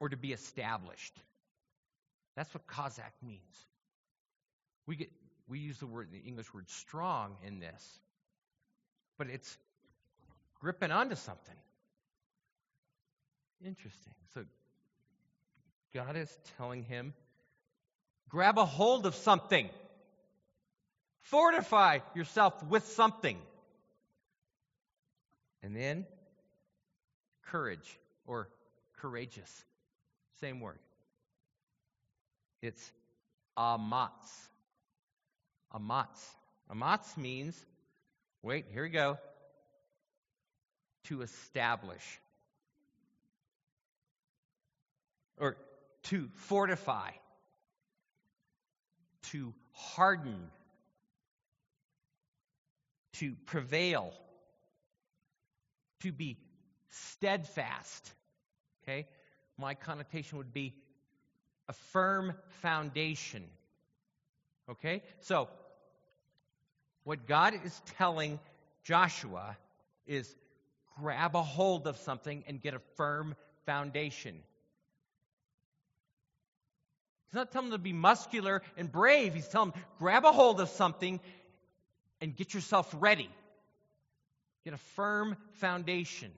or 0.00 0.08
to 0.08 0.16
be 0.16 0.32
established. 0.32 1.14
That's 2.34 2.52
what 2.54 2.66
chazak 2.66 3.12
means. 3.22 3.66
We 4.86 4.96
get 4.96 5.10
we 5.48 5.58
use 5.58 5.78
the 5.78 5.86
word 5.86 6.08
the 6.10 6.18
English 6.26 6.52
word 6.52 6.68
strong 6.68 7.36
in 7.46 7.60
this, 7.60 8.00
but 9.18 9.28
it's 9.28 9.58
gripping 10.60 10.90
onto 10.90 11.14
something. 11.14 11.54
Interesting. 13.64 14.14
So 14.34 14.44
God 15.94 16.16
is 16.16 16.34
telling 16.56 16.82
him, 16.84 17.12
grab 18.28 18.58
a 18.58 18.64
hold 18.64 19.06
of 19.06 19.14
something. 19.14 19.68
Fortify 21.22 21.98
yourself 22.14 22.62
with 22.64 22.86
something. 22.88 23.36
And 25.62 25.76
then 25.76 26.06
courage 27.46 27.98
or 28.26 28.48
courageous. 28.98 29.64
Same 30.40 30.60
word. 30.60 30.78
It's 32.62 32.92
amatz. 33.56 34.10
Amatz. 35.74 36.20
Amatz 36.70 37.16
means, 37.16 37.58
wait, 38.42 38.64
here 38.72 38.84
we 38.84 38.88
go, 38.88 39.18
to 41.04 41.22
establish 41.22 42.20
or 45.42 45.56
to 46.04 46.28
fortify, 46.34 47.10
to 49.30 49.54
harden, 49.72 50.50
to 53.14 53.34
prevail, 53.46 54.12
to 56.00 56.12
be 56.12 56.36
steadfast. 56.90 58.12
Okay? 58.82 59.06
My 59.58 59.74
connotation 59.74 60.38
would 60.38 60.52
be 60.52 60.74
a 61.68 61.72
firm 61.72 62.34
foundation. 62.60 63.44
Okay? 64.68 65.02
So, 65.20 65.48
what 67.04 67.26
God 67.26 67.54
is 67.64 67.80
telling 67.98 68.38
Joshua 68.84 69.56
is 70.06 70.34
grab 71.00 71.34
a 71.34 71.42
hold 71.42 71.86
of 71.86 71.96
something 71.96 72.44
and 72.46 72.60
get 72.60 72.74
a 72.74 72.80
firm 72.96 73.34
foundation. 73.66 74.36
He's 77.32 77.38
not 77.38 77.50
telling 77.50 77.70
them 77.70 77.78
to 77.78 77.82
be 77.82 77.94
muscular 77.94 78.60
and 78.76 78.92
brave. 78.92 79.32
He's 79.32 79.48
telling 79.48 79.70
them, 79.70 79.80
grab 79.98 80.26
a 80.26 80.32
hold 80.32 80.60
of 80.60 80.68
something 80.68 81.18
and 82.20 82.36
get 82.36 82.52
yourself 82.52 82.94
ready. 82.98 83.30
Get 84.64 84.74
a 84.74 84.78
firm 84.96 85.38
foundation. 85.54 86.30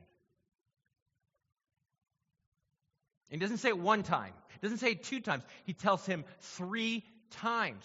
He 3.29 3.39
doesn't 3.39 3.57
say 3.57 3.71
it 3.71 3.79
one 3.79 4.05
time. 4.05 4.33
He 4.53 4.59
doesn't 4.63 4.79
say 4.79 4.93
it 4.93 5.03
two 5.03 5.19
times. 5.19 5.43
He 5.65 5.73
tells 5.73 6.07
him 6.07 6.25
three 6.39 7.03
times. 7.33 7.85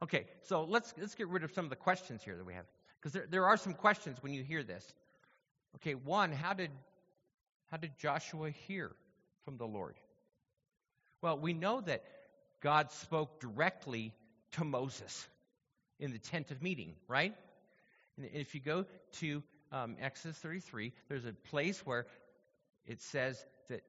Okay, 0.00 0.26
so 0.42 0.62
let's 0.62 0.94
let's 0.96 1.16
get 1.16 1.26
rid 1.26 1.42
of 1.42 1.50
some 1.50 1.64
of 1.64 1.70
the 1.70 1.76
questions 1.76 2.22
here 2.22 2.36
that 2.36 2.46
we 2.46 2.54
have. 2.54 2.66
Because 3.00 3.14
there, 3.14 3.26
there 3.28 3.46
are 3.46 3.56
some 3.56 3.74
questions 3.74 4.22
when 4.22 4.32
you 4.32 4.44
hear 4.44 4.62
this. 4.62 4.94
Okay, 5.76 5.96
one, 5.96 6.30
how 6.30 6.52
did 6.52 6.70
how 7.68 7.78
did 7.78 7.98
Joshua 7.98 8.50
hear 8.50 8.92
from 9.46 9.56
the 9.56 9.66
Lord? 9.66 9.94
Well, 11.22 11.38
we 11.38 11.54
know 11.54 11.80
that 11.80 12.04
God 12.60 12.92
spoke 12.92 13.40
directly 13.40 14.12
to 14.52 14.64
Moses 14.64 15.26
in 15.98 16.12
the 16.12 16.18
tent 16.18 16.50
of 16.50 16.62
meeting, 16.62 16.92
right? 17.08 17.34
And 18.18 18.28
if 18.34 18.54
you 18.54 18.60
go 18.60 18.84
to 19.20 19.42
um, 19.72 19.96
Exodus 20.00 20.36
33, 20.38 20.92
there's 21.08 21.24
a 21.24 21.32
place 21.32 21.80
where 21.86 22.06
it 22.86 23.00
says 23.00 23.42
that 23.68 23.82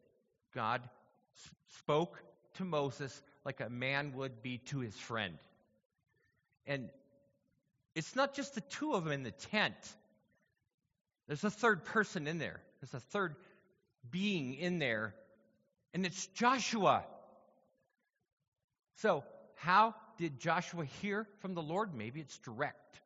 God 0.56 0.82
spoke 1.80 2.18
to 2.56 2.64
Moses 2.64 3.22
like 3.44 3.60
a 3.60 3.70
man 3.70 4.14
would 4.16 4.42
be 4.42 4.60
to 4.70 4.80
his 4.80 4.96
friend. 4.96 5.38
And 6.66 6.90
it's 7.96 8.16
not 8.16 8.36
just 8.36 8.56
the 8.56 8.62
two 8.62 8.94
of 8.94 9.04
them 9.04 9.14
in 9.14 9.24
the 9.24 9.32
tent. 9.32 9.76
There's 11.28 11.44
a 11.44 11.50
third 11.50 11.84
person 11.84 12.28
in 12.28 12.38
there. 12.38 12.62
There's 12.80 12.94
a 12.94 13.06
third 13.08 13.36
being 14.12 14.54
in 14.54 14.80
there, 14.80 15.14
and 15.94 16.06
it's 16.06 16.28
Joshua. 16.28 17.04
So, 18.98 19.24
how 19.56 19.96
did 20.18 20.40
Joshua 20.40 20.86
hear 20.86 21.28
from 21.40 21.54
the 21.54 21.62
Lord? 21.62 21.94
Maybe 21.94 22.20
it's 22.20 22.38
direct. 22.40 23.02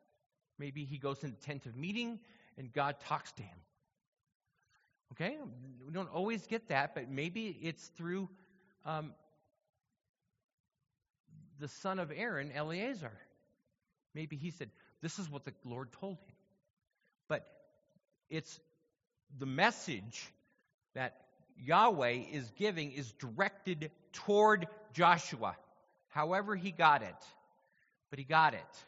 Maybe 0.57 0.85
he 0.85 0.97
goes 0.97 1.23
in 1.23 1.31
the 1.31 1.45
tent 1.45 1.65
of 1.65 1.75
meeting 1.75 2.19
and 2.57 2.71
God 2.71 2.95
talks 3.07 3.31
to 3.33 3.43
him. 3.43 3.57
Okay? 5.13 5.37
We 5.85 5.91
don't 5.91 6.11
always 6.11 6.45
get 6.47 6.69
that, 6.69 6.95
but 6.95 7.09
maybe 7.09 7.57
it's 7.61 7.87
through 7.97 8.29
um, 8.85 9.13
the 11.59 11.67
son 11.67 11.99
of 11.99 12.11
Aaron, 12.15 12.51
Eleazar. 12.53 13.11
Maybe 14.13 14.35
he 14.35 14.51
said, 14.51 14.69
This 15.01 15.19
is 15.19 15.29
what 15.29 15.45
the 15.45 15.53
Lord 15.65 15.91
told 15.93 16.17
him. 16.17 16.35
But 17.27 17.45
it's 18.29 18.59
the 19.37 19.45
message 19.45 20.31
that 20.93 21.15
Yahweh 21.57 22.23
is 22.31 22.49
giving 22.57 22.91
is 22.91 23.11
directed 23.13 23.91
toward 24.13 24.67
Joshua, 24.93 25.55
however 26.09 26.55
he 26.55 26.71
got 26.71 27.01
it. 27.01 27.15
But 28.09 28.19
he 28.19 28.25
got 28.25 28.53
it. 28.53 28.85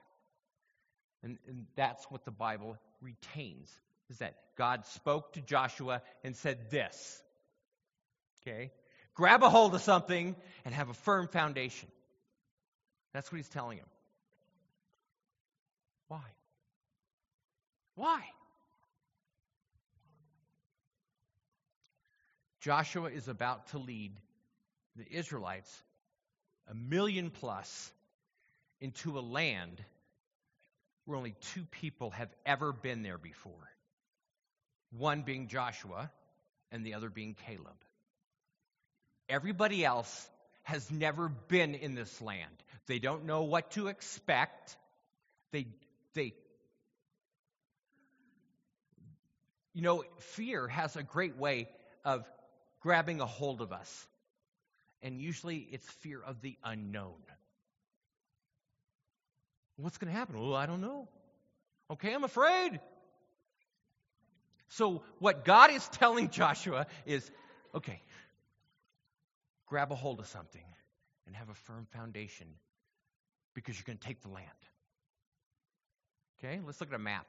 And, 1.23 1.37
and 1.47 1.65
that's 1.75 2.03
what 2.09 2.25
the 2.25 2.31
Bible 2.31 2.77
retains 3.01 3.71
is 4.09 4.17
that 4.17 4.35
God 4.57 4.85
spoke 4.87 5.33
to 5.33 5.41
Joshua 5.41 6.01
and 6.23 6.35
said 6.35 6.69
this. 6.69 7.23
Okay? 8.41 8.71
Grab 9.15 9.43
a 9.43 9.49
hold 9.49 9.73
of 9.75 9.81
something 9.81 10.35
and 10.65 10.73
have 10.73 10.89
a 10.89 10.93
firm 10.93 11.27
foundation. 11.27 11.89
That's 13.13 13.31
what 13.31 13.37
he's 13.37 13.49
telling 13.49 13.77
him. 13.77 13.85
Why? 16.07 16.21
Why? 17.95 18.21
Joshua 22.63 23.09
is 23.09 23.27
about 23.27 23.67
to 23.67 23.77
lead 23.77 24.13
the 24.95 25.05
Israelites, 25.11 25.83
a 26.69 26.73
million 26.73 27.29
plus, 27.29 27.91
into 28.79 29.19
a 29.19 29.21
land 29.21 29.83
where 31.05 31.17
only 31.17 31.35
two 31.53 31.65
people 31.65 32.11
have 32.11 32.29
ever 32.45 32.71
been 32.71 33.03
there 33.03 33.17
before 33.17 33.69
one 34.97 35.23
being 35.23 35.47
Joshua, 35.47 36.11
and 36.71 36.85
the 36.85 36.93
other 36.93 37.09
being 37.09 37.35
Caleb. 37.45 37.75
Everybody 39.29 39.83
else 39.83 40.29
has 40.63 40.89
never 40.91 41.29
been 41.29 41.75
in 41.75 41.95
this 41.95 42.21
land. 42.21 42.51
They 42.87 42.99
don't 42.99 43.25
know 43.25 43.43
what 43.43 43.71
to 43.71 43.87
expect. 43.87 44.77
They, 45.51 45.67
they, 46.13 46.33
you 49.73 49.81
know, 49.81 50.03
fear 50.19 50.67
has 50.67 50.95
a 50.95 51.03
great 51.03 51.37
way 51.37 51.67
of 52.05 52.25
grabbing 52.83 53.21
a 53.21 53.25
hold 53.25 53.61
of 53.61 53.71
us. 53.71 54.07
And 55.01 55.19
usually 55.19 55.57
it's 55.71 55.89
fear 55.89 56.21
of 56.21 56.41
the 56.41 56.55
unknown. 56.63 57.15
What's 59.77 59.97
going 59.97 60.13
to 60.13 60.17
happen? 60.17 60.39
Well, 60.39 60.55
I 60.55 60.65
don't 60.65 60.81
know. 60.81 61.07
Okay, 61.89 62.13
I'm 62.13 62.23
afraid. 62.23 62.79
So, 64.69 65.03
what 65.19 65.45
God 65.45 65.71
is 65.71 65.87
telling 65.89 66.29
Joshua 66.29 66.87
is 67.05 67.29
okay, 67.75 68.01
grab 69.67 69.91
a 69.91 69.95
hold 69.95 70.19
of 70.19 70.27
something 70.27 70.63
and 71.25 71.35
have 71.35 71.49
a 71.49 71.53
firm 71.53 71.87
foundation 71.91 72.47
because 73.53 73.75
you're 73.75 73.85
going 73.85 73.97
to 73.97 74.07
take 74.07 74.21
the 74.21 74.29
land. 74.29 74.47
Okay, 76.39 76.59
let's 76.65 76.79
look 76.79 76.89
at 76.89 76.95
a 76.95 76.99
map. 76.99 77.27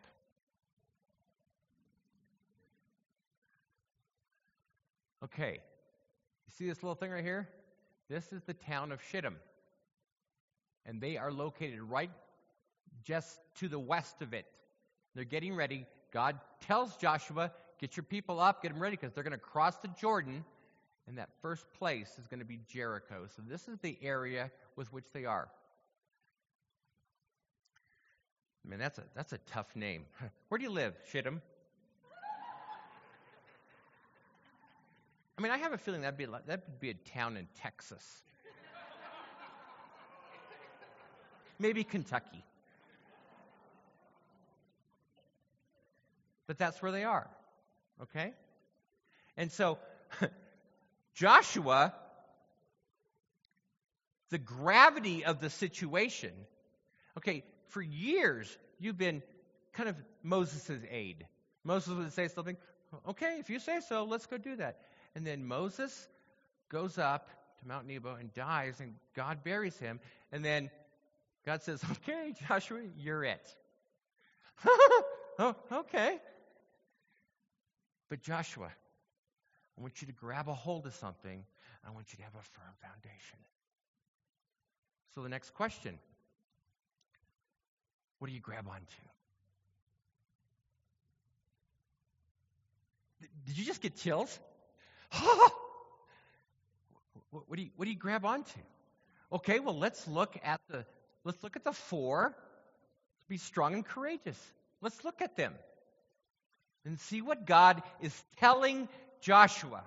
Okay, 5.24 5.60
you 6.46 6.52
see 6.56 6.66
this 6.66 6.82
little 6.82 6.94
thing 6.94 7.10
right 7.10 7.24
here? 7.24 7.48
This 8.08 8.32
is 8.32 8.42
the 8.42 8.54
town 8.54 8.92
of 8.92 9.00
Shittim. 9.10 9.36
And 10.86 11.00
they 11.00 11.16
are 11.16 11.32
located 11.32 11.80
right 11.80 12.10
just 13.02 13.40
to 13.56 13.68
the 13.68 13.78
west 13.78 14.20
of 14.20 14.34
it. 14.34 14.44
They're 15.14 15.24
getting 15.24 15.54
ready. 15.54 15.86
God 16.12 16.38
tells 16.60 16.96
Joshua, 16.96 17.52
Get 17.80 17.96
your 17.96 18.04
people 18.04 18.40
up, 18.40 18.62
get 18.62 18.72
them 18.72 18.80
ready, 18.80 18.96
because 18.96 19.12
they're 19.12 19.24
going 19.24 19.32
to 19.32 19.38
cross 19.38 19.76
the 19.76 19.88
Jordan. 19.88 20.44
And 21.06 21.18
that 21.18 21.28
first 21.42 21.70
place 21.74 22.16
is 22.18 22.26
going 22.26 22.40
to 22.40 22.46
be 22.46 22.60
Jericho. 22.66 23.26
So 23.36 23.42
this 23.46 23.68
is 23.68 23.78
the 23.80 23.98
area 24.00 24.50
with 24.76 24.90
which 24.92 25.04
they 25.12 25.26
are. 25.26 25.48
I 28.64 28.70
mean, 28.70 28.78
that's 28.78 28.98
a, 28.98 29.04
that's 29.14 29.34
a 29.34 29.38
tough 29.38 29.76
name. 29.76 30.06
Where 30.48 30.58
do 30.58 30.64
you 30.64 30.70
live, 30.70 30.94
Shittim? 31.10 31.42
I 35.36 35.42
mean, 35.42 35.50
I 35.50 35.58
have 35.58 35.72
a 35.72 35.78
feeling 35.78 36.02
that'd 36.02 36.16
be, 36.16 36.26
that'd 36.26 36.80
be 36.80 36.90
a 36.90 36.94
town 36.94 37.36
in 37.36 37.48
Texas. 37.60 38.04
Maybe 41.58 41.84
Kentucky. 41.84 42.44
But 46.46 46.58
that's 46.58 46.80
where 46.82 46.92
they 46.92 47.04
are. 47.04 47.28
Okay? 48.02 48.32
And 49.36 49.50
so, 49.50 49.78
Joshua, 51.14 51.94
the 54.30 54.38
gravity 54.38 55.24
of 55.24 55.40
the 55.40 55.50
situation, 55.50 56.32
okay, 57.18 57.44
for 57.68 57.82
years, 57.82 58.56
you've 58.78 58.98
been 58.98 59.22
kind 59.72 59.88
of 59.88 59.96
Moses' 60.22 60.70
aide. 60.90 61.26
Moses 61.64 61.94
would 61.94 62.12
say 62.12 62.28
something, 62.28 62.56
okay, 63.08 63.38
if 63.40 63.50
you 63.50 63.58
say 63.58 63.80
so, 63.88 64.04
let's 64.04 64.26
go 64.26 64.36
do 64.36 64.56
that. 64.56 64.78
And 65.14 65.26
then 65.26 65.46
Moses 65.46 66.08
goes 66.68 66.98
up 66.98 67.28
to 67.60 67.68
Mount 67.68 67.86
Nebo 67.86 68.14
and 68.14 68.32
dies, 68.34 68.80
and 68.80 68.94
God 69.14 69.44
buries 69.44 69.76
him. 69.78 70.00
And 70.32 70.44
then 70.44 70.70
God 71.46 71.62
says, 71.62 71.82
okay, 71.92 72.34
Joshua, 72.48 72.80
you're 72.96 73.24
it. 73.24 73.56
oh, 75.38 75.54
okay. 75.70 76.18
But 78.08 78.22
Joshua, 78.22 78.70
I 79.78 79.80
want 79.80 80.00
you 80.00 80.06
to 80.06 80.12
grab 80.12 80.48
a 80.48 80.54
hold 80.54 80.86
of 80.86 80.94
something. 80.94 81.44
I 81.86 81.90
want 81.90 82.12
you 82.12 82.18
to 82.18 82.22
have 82.22 82.34
a 82.34 82.42
firm 82.42 82.74
foundation. 82.80 83.38
So 85.14 85.22
the 85.22 85.28
next 85.28 85.54
question 85.54 85.98
what 88.18 88.28
do 88.28 88.34
you 88.34 88.40
grab 88.40 88.66
onto? 88.66 88.86
Did 93.46 93.58
you 93.58 93.64
just 93.64 93.82
get 93.82 93.96
chills? 93.96 94.38
what, 97.30 97.56
do 97.56 97.62
you, 97.62 97.70
what 97.76 97.84
do 97.84 97.90
you 97.90 97.96
grab 97.98 98.24
onto? 98.24 98.60
Okay, 99.32 99.60
well 99.60 99.78
let's 99.78 100.06
look 100.06 100.38
at 100.44 100.60
the 100.68 100.84
let's 101.24 101.42
look 101.42 101.56
at 101.56 101.64
the 101.64 101.72
four. 101.72 102.34
Be 103.28 103.38
strong 103.38 103.74
and 103.74 103.84
courageous. 103.84 104.38
Let's 104.80 105.02
look 105.04 105.22
at 105.22 105.36
them 105.36 105.54
and 106.84 107.00
see 107.00 107.22
what 107.22 107.46
God 107.46 107.82
is 108.00 108.14
telling 108.38 108.88
Joshua. 109.20 109.82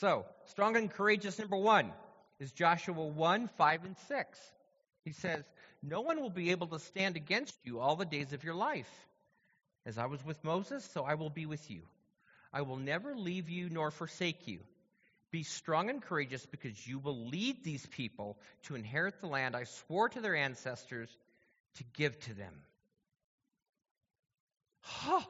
So, 0.00 0.26
strong 0.46 0.76
and 0.76 0.90
courageous, 0.90 1.38
number 1.38 1.56
one, 1.56 1.90
is 2.38 2.52
Joshua 2.52 3.06
1 3.06 3.48
5 3.48 3.84
and 3.84 3.96
6. 4.08 4.38
He 5.04 5.12
says, 5.12 5.44
No 5.82 6.00
one 6.00 6.20
will 6.20 6.30
be 6.30 6.50
able 6.50 6.66
to 6.68 6.78
stand 6.78 7.16
against 7.16 7.54
you 7.64 7.80
all 7.80 7.96
the 7.96 8.04
days 8.04 8.32
of 8.32 8.44
your 8.44 8.54
life. 8.54 8.90
As 9.84 9.98
I 9.98 10.06
was 10.06 10.24
with 10.24 10.42
Moses, 10.44 10.88
so 10.92 11.04
I 11.04 11.14
will 11.14 11.30
be 11.30 11.46
with 11.46 11.70
you. 11.70 11.82
I 12.52 12.62
will 12.62 12.76
never 12.76 13.16
leave 13.16 13.48
you 13.48 13.68
nor 13.70 13.90
forsake 13.90 14.46
you. 14.46 14.60
Be 15.30 15.42
strong 15.42 15.88
and 15.88 16.02
courageous 16.02 16.44
because 16.44 16.86
you 16.86 16.98
will 16.98 17.26
lead 17.26 17.64
these 17.64 17.86
people 17.86 18.36
to 18.64 18.74
inherit 18.74 19.20
the 19.20 19.26
land 19.26 19.56
I 19.56 19.64
swore 19.64 20.10
to 20.10 20.20
their 20.20 20.36
ancestors 20.36 21.08
to 21.76 21.84
give 21.94 22.18
to 22.20 22.34
them. 22.34 22.52
Huh. 24.82 25.22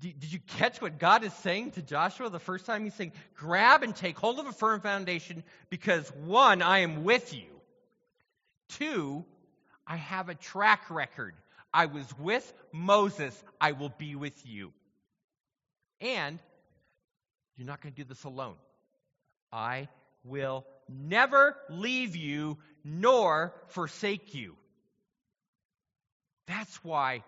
Did, 0.00 0.20
did 0.20 0.32
you 0.32 0.38
catch 0.38 0.80
what 0.80 0.98
God 0.98 1.22
is 1.24 1.34
saying 1.34 1.72
to 1.72 1.82
Joshua 1.82 2.30
the 2.30 2.38
first 2.38 2.64
time? 2.64 2.84
He's 2.84 2.94
saying, 2.94 3.12
grab 3.36 3.82
and 3.82 3.94
take 3.94 4.18
hold 4.18 4.38
of 4.38 4.46
a 4.46 4.52
firm 4.52 4.80
foundation 4.80 5.42
because 5.68 6.08
one, 6.24 6.62
I 6.62 6.78
am 6.78 7.04
with 7.04 7.34
you. 7.34 7.44
Two, 8.70 9.24
I 9.86 9.96
have 9.96 10.30
a 10.30 10.34
track 10.34 10.90
record. 10.90 11.34
I 11.74 11.86
was 11.86 12.06
with 12.18 12.50
Moses, 12.72 13.42
I 13.60 13.72
will 13.72 13.92
be 13.98 14.14
with 14.14 14.46
you. 14.46 14.72
And 16.02 16.38
you're 17.56 17.66
not 17.66 17.80
going 17.80 17.94
to 17.94 18.02
do 18.02 18.06
this 18.06 18.24
alone. 18.24 18.56
I 19.52 19.88
will 20.24 20.66
never 20.88 21.56
leave 21.70 22.16
you 22.16 22.58
nor 22.84 23.54
forsake 23.68 24.34
you. 24.34 24.56
That's 26.46 26.82
why 26.84 27.22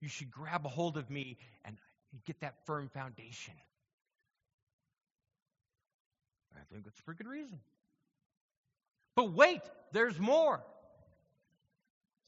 you 0.00 0.08
should 0.08 0.30
grab 0.30 0.66
a 0.66 0.68
hold 0.68 0.96
of 0.96 1.08
me 1.10 1.38
and 1.64 1.76
get 2.26 2.40
that 2.40 2.54
firm 2.66 2.88
foundation. 2.88 3.54
I 6.56 6.60
think 6.72 6.84
that's 6.84 7.00
for 7.00 7.14
good 7.14 7.28
reason. 7.28 7.60
But 9.14 9.32
wait, 9.32 9.62
there's 9.92 10.18
more. 10.18 10.60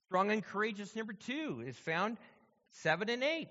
Strong 0.06 0.30
and 0.30 0.44
courageous, 0.44 0.94
number 0.94 1.12
two, 1.12 1.62
is 1.66 1.76
found 1.76 2.16
seven 2.72 3.08
and 3.08 3.22
eight. 3.22 3.50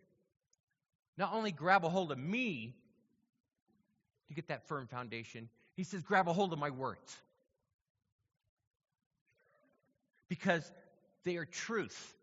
not 1.17 1.33
only 1.33 1.51
grab 1.51 1.85
a 1.85 1.89
hold 1.89 2.11
of 2.11 2.17
me 2.17 2.75
to 4.27 4.33
get 4.33 4.47
that 4.47 4.67
firm 4.67 4.87
foundation, 4.87 5.49
he 5.75 5.83
says, 5.83 6.01
grab 6.01 6.27
a 6.27 6.33
hold 6.33 6.53
of 6.53 6.59
my 6.59 6.69
words. 6.69 7.15
Because 10.29 10.69
they 11.23 11.37
are 11.37 11.45
truth. 11.45 12.15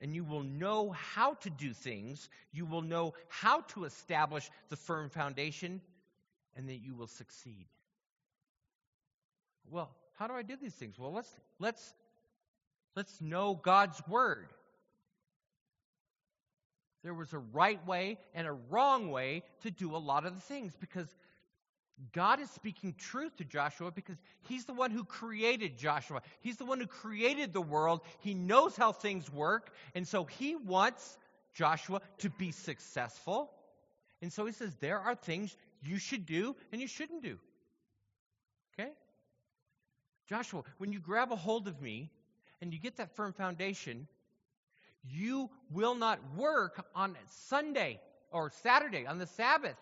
And 0.00 0.14
you 0.14 0.24
will 0.24 0.42
know 0.42 0.90
how 0.90 1.34
to 1.34 1.50
do 1.50 1.74
things, 1.74 2.28
you 2.52 2.64
will 2.64 2.82
know 2.82 3.14
how 3.28 3.60
to 3.72 3.84
establish 3.84 4.50
the 4.70 4.76
firm 4.76 5.10
foundation, 5.10 5.82
and 6.56 6.68
that 6.68 6.78
you 6.78 6.94
will 6.94 7.06
succeed. 7.06 7.66
Well, 9.70 9.90
how 10.18 10.26
do 10.26 10.34
I 10.34 10.42
do 10.42 10.56
these 10.60 10.74
things? 10.74 10.98
Well, 10.98 11.12
let's 11.12 11.32
let's 11.58 11.94
let's 12.96 13.20
know 13.20 13.54
God's 13.54 14.00
word. 14.08 14.48
There 17.02 17.14
was 17.14 17.32
a 17.32 17.38
right 17.38 17.84
way 17.86 18.18
and 18.34 18.46
a 18.46 18.52
wrong 18.52 19.10
way 19.10 19.42
to 19.62 19.70
do 19.70 19.96
a 19.96 19.98
lot 19.98 20.26
of 20.26 20.34
the 20.34 20.40
things 20.40 20.74
because 20.78 21.08
God 22.12 22.40
is 22.40 22.50
speaking 22.50 22.94
truth 22.98 23.36
to 23.36 23.44
Joshua 23.44 23.90
because 23.90 24.16
he's 24.48 24.64
the 24.64 24.72
one 24.72 24.90
who 24.90 25.04
created 25.04 25.76
Joshua. 25.78 26.22
He's 26.40 26.56
the 26.56 26.64
one 26.64 26.80
who 26.80 26.86
created 26.86 27.52
the 27.52 27.60
world. 27.60 28.00
He 28.20 28.34
knows 28.34 28.76
how 28.76 28.92
things 28.92 29.30
work. 29.30 29.72
And 29.94 30.06
so 30.06 30.24
he 30.24 30.56
wants 30.56 31.18
Joshua 31.54 32.00
to 32.18 32.30
be 32.30 32.52
successful. 32.52 33.50
And 34.22 34.32
so 34.32 34.46
he 34.46 34.52
says, 34.52 34.74
there 34.80 34.98
are 34.98 35.14
things 35.14 35.56
you 35.82 35.98
should 35.98 36.26
do 36.26 36.56
and 36.72 36.80
you 36.80 36.86
shouldn't 36.86 37.22
do. 37.22 37.38
Okay? 38.78 38.90
Joshua, 40.28 40.62
when 40.78 40.92
you 40.92 41.00
grab 41.00 41.32
a 41.32 41.36
hold 41.36 41.68
of 41.68 41.80
me 41.82 42.10
and 42.60 42.72
you 42.72 42.78
get 42.78 42.96
that 42.96 43.14
firm 43.16 43.32
foundation, 43.32 44.06
you 45.08 45.50
will 45.70 45.94
not 45.94 46.18
work 46.36 46.84
on 46.94 47.16
Sunday 47.48 48.00
or 48.30 48.50
Saturday, 48.62 49.06
on 49.06 49.18
the 49.18 49.26
Sabbath. 49.26 49.78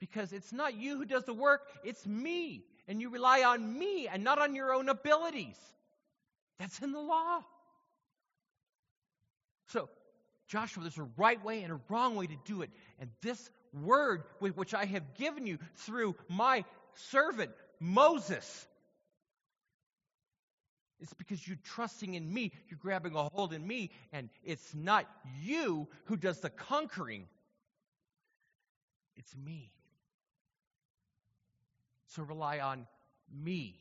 Because 0.00 0.32
it's 0.32 0.52
not 0.52 0.74
you 0.74 0.96
who 0.98 1.04
does 1.04 1.24
the 1.24 1.34
work, 1.34 1.62
it's 1.84 2.06
me. 2.06 2.64
And 2.86 3.00
you 3.00 3.08
rely 3.08 3.42
on 3.42 3.78
me 3.78 4.08
and 4.08 4.22
not 4.22 4.38
on 4.38 4.54
your 4.54 4.74
own 4.74 4.88
abilities. 4.88 5.56
That's 6.58 6.78
in 6.80 6.92
the 6.92 7.00
law. 7.00 7.40
So, 9.68 9.88
Joshua, 10.48 10.82
there's 10.82 10.98
a 10.98 11.08
right 11.16 11.42
way 11.42 11.62
and 11.62 11.72
a 11.72 11.80
wrong 11.88 12.16
way 12.16 12.26
to 12.26 12.36
do 12.44 12.62
it. 12.62 12.70
And 13.00 13.10
this 13.22 13.50
word, 13.72 14.24
which 14.38 14.74
I 14.74 14.84
have 14.84 15.14
given 15.14 15.46
you 15.46 15.58
through 15.76 16.14
my 16.28 16.64
servant 17.10 17.50
Moses, 17.80 18.66
it's 21.04 21.12
because 21.12 21.46
you're 21.46 21.58
trusting 21.62 22.14
in 22.14 22.32
me. 22.32 22.50
You're 22.70 22.78
grabbing 22.80 23.14
a 23.14 23.24
hold 23.24 23.52
in 23.52 23.66
me, 23.66 23.90
and 24.10 24.30
it's 24.42 24.74
not 24.74 25.04
you 25.42 25.86
who 26.06 26.16
does 26.16 26.40
the 26.40 26.48
conquering. 26.48 27.26
It's 29.14 29.36
me. 29.36 29.70
So 32.06 32.22
rely 32.22 32.60
on 32.60 32.86
me. 33.44 33.78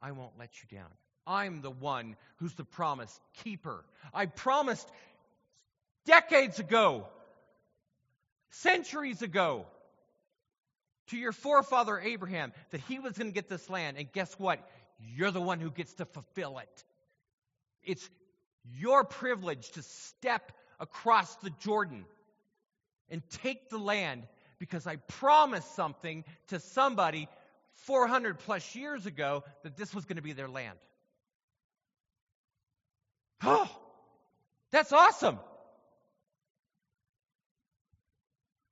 I 0.00 0.12
won't 0.12 0.32
let 0.38 0.48
you 0.62 0.78
down. 0.78 0.88
I'm 1.26 1.60
the 1.60 1.70
one 1.70 2.16
who's 2.36 2.54
the 2.54 2.64
promise 2.64 3.20
keeper. 3.44 3.84
I 4.14 4.24
promised 4.24 4.88
decades 6.06 6.58
ago, 6.58 7.06
centuries 8.48 9.20
ago, 9.20 9.66
to 11.08 11.18
your 11.18 11.32
forefather 11.32 12.00
Abraham 12.00 12.54
that 12.70 12.80
he 12.88 12.98
was 12.98 13.18
going 13.18 13.30
to 13.30 13.34
get 13.34 13.50
this 13.50 13.68
land. 13.68 13.98
And 13.98 14.10
guess 14.10 14.32
what? 14.38 14.66
You're 15.14 15.30
the 15.30 15.40
one 15.40 15.60
who 15.60 15.70
gets 15.70 15.94
to 15.94 16.04
fulfill 16.04 16.58
it. 16.58 16.84
It's 17.82 18.08
your 18.72 19.04
privilege 19.04 19.70
to 19.72 19.82
step 19.82 20.52
across 20.80 21.34
the 21.36 21.50
Jordan 21.60 22.04
and 23.10 23.22
take 23.42 23.68
the 23.68 23.78
land 23.78 24.26
because 24.58 24.86
I 24.86 24.96
promised 24.96 25.74
something 25.74 26.24
to 26.48 26.58
somebody 26.58 27.28
400 27.86 28.38
plus 28.38 28.74
years 28.74 29.06
ago 29.06 29.44
that 29.62 29.76
this 29.76 29.94
was 29.94 30.04
going 30.04 30.16
to 30.16 30.22
be 30.22 30.32
their 30.32 30.48
land. 30.48 30.78
Oh, 33.42 33.68
that's 34.70 34.92
awesome. 34.92 35.38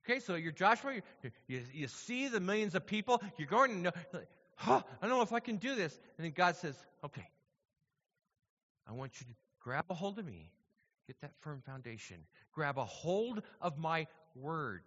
Okay, 0.05 0.19
so 0.19 0.35
you're 0.35 0.51
Joshua, 0.51 0.95
you, 0.95 1.31
you, 1.47 1.61
you 1.73 1.87
see 1.87 2.27
the 2.27 2.39
millions 2.39 2.75
of 2.75 2.85
people, 2.85 3.21
you're 3.37 3.47
going 3.47 3.71
to 3.71 3.77
know, 3.77 3.91
huh, 4.55 4.81
I 5.01 5.07
don't 5.07 5.17
know 5.17 5.23
if 5.23 5.33
I 5.33 5.39
can 5.39 5.57
do 5.57 5.75
this. 5.75 5.97
And 6.17 6.25
then 6.25 6.33
God 6.35 6.55
says, 6.55 6.75
okay, 7.03 7.27
I 8.87 8.93
want 8.93 9.19
you 9.19 9.27
to 9.27 9.33
grab 9.59 9.85
a 9.89 9.93
hold 9.93 10.19
of 10.19 10.25
me, 10.25 10.51
get 11.07 11.19
that 11.21 11.31
firm 11.39 11.61
foundation, 11.65 12.17
grab 12.53 12.77
a 12.77 12.85
hold 12.85 13.41
of 13.61 13.77
my 13.77 14.07
word. 14.35 14.83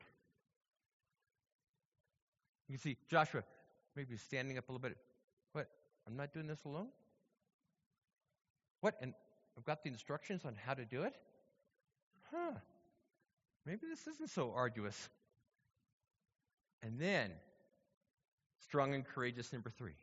You 2.68 2.74
can 2.74 2.83
see 2.83 2.96
Joshua 3.09 3.42
maybe 3.94 4.16
standing 4.16 4.59
up 4.59 4.68
a 4.68 4.72
little 4.72 4.83
bit. 4.83 4.96
What? 5.52 5.68
I'm 6.07 6.16
not 6.16 6.33
doing 6.33 6.46
this 6.46 6.64
alone? 6.64 6.88
What? 8.81 8.96
And 9.00 9.14
I've 9.57 9.64
got 9.64 9.83
the 9.83 9.88
instructions 9.88 10.44
on 10.44 10.55
how 10.64 10.74
to 10.74 10.85
do 10.85 11.02
it? 11.02 11.14
Huh. 12.31 12.52
Maybe 13.64 13.81
this 13.88 14.07
isn't 14.07 14.31
so 14.31 14.52
arduous. 14.55 15.09
And 16.83 17.00
then 17.00 17.33
Strong 18.68 18.94
and 18.94 19.05
courageous, 19.05 19.52
number 19.52 19.70
three. 19.70 19.94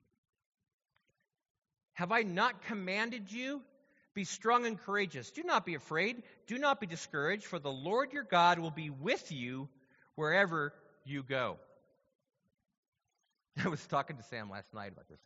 Have 1.94 2.12
I 2.12 2.24
not 2.24 2.64
commanded 2.64 3.32
you? 3.32 3.62
Be 4.14 4.24
strong 4.24 4.66
and 4.66 4.80
courageous. 4.80 5.32
Do 5.32 5.44
not 5.44 5.66
be 5.66 5.76
afraid. 5.76 6.22
Do 6.48 6.58
not 6.58 6.80
be 6.80 6.88
discouraged, 6.88 7.46
for 7.46 7.60
the 7.60 7.72
Lord 7.72 8.14
your 8.14 8.24
God 8.24 8.60
will 8.60 8.72
be 8.72 8.90
with 8.90 9.32
you 9.32 9.70
wherever 10.16 10.74
you 11.04 11.24
go. 11.24 11.58
I 13.64 13.68
was 13.68 13.86
talking 13.88 14.18
to 14.18 14.24
Sam 14.24 14.50
last 14.50 14.74
night 14.74 14.92
about 14.92 15.08
this. 15.10 15.20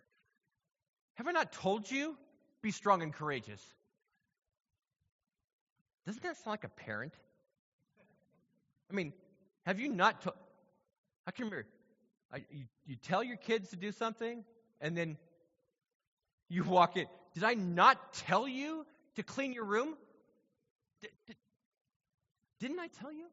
Have 1.15 1.27
I 1.27 1.31
not 1.31 1.51
told 1.51 1.89
you? 1.89 2.15
Be 2.61 2.71
strong 2.71 3.01
and 3.01 3.13
courageous. 3.13 3.61
Doesn't 6.05 6.23
that 6.23 6.37
sound 6.37 6.53
like 6.53 6.63
a 6.63 6.69
parent? 6.69 7.13
I 8.89 8.93
mean, 8.93 9.13
have 9.65 9.79
you 9.79 9.89
not 9.89 10.21
told? 10.21 10.35
I 11.25 11.31
can 11.31 11.45
remember 11.45 11.67
I, 12.33 12.37
you, 12.51 12.65
you 12.85 12.95
tell 12.95 13.23
your 13.23 13.37
kids 13.37 13.69
to 13.69 13.75
do 13.75 13.91
something, 13.91 14.43
and 14.81 14.97
then 14.97 15.17
you 16.49 16.63
walk 16.63 16.97
in. 16.97 17.05
Did 17.33 17.43
I 17.43 17.53
not 17.53 18.13
tell 18.13 18.47
you 18.47 18.85
to 19.15 19.23
clean 19.23 19.53
your 19.53 19.65
room? 19.65 19.95
D- 21.01 21.09
d- 21.27 21.33
didn't 22.59 22.79
I 22.79 22.87
tell 22.87 23.11
you? 23.11 23.25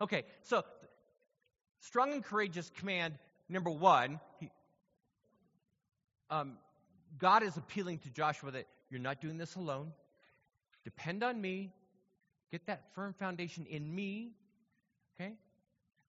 Okay, 0.00 0.24
so 0.42 0.64
strong 1.80 2.12
and 2.12 2.24
courageous 2.24 2.70
command 2.78 3.14
number 3.48 3.70
one. 3.70 4.20
He, 4.40 4.50
um, 6.30 6.58
God 7.18 7.42
is 7.42 7.56
appealing 7.56 7.98
to 7.98 8.10
Joshua 8.10 8.50
that 8.52 8.66
you're 8.90 9.00
not 9.00 9.20
doing 9.20 9.38
this 9.38 9.56
alone. 9.56 9.92
Depend 10.84 11.22
on 11.22 11.40
me. 11.40 11.72
Get 12.50 12.66
that 12.66 12.94
firm 12.94 13.12
foundation 13.12 13.66
in 13.66 13.94
me. 13.94 14.32
Okay? 15.20 15.34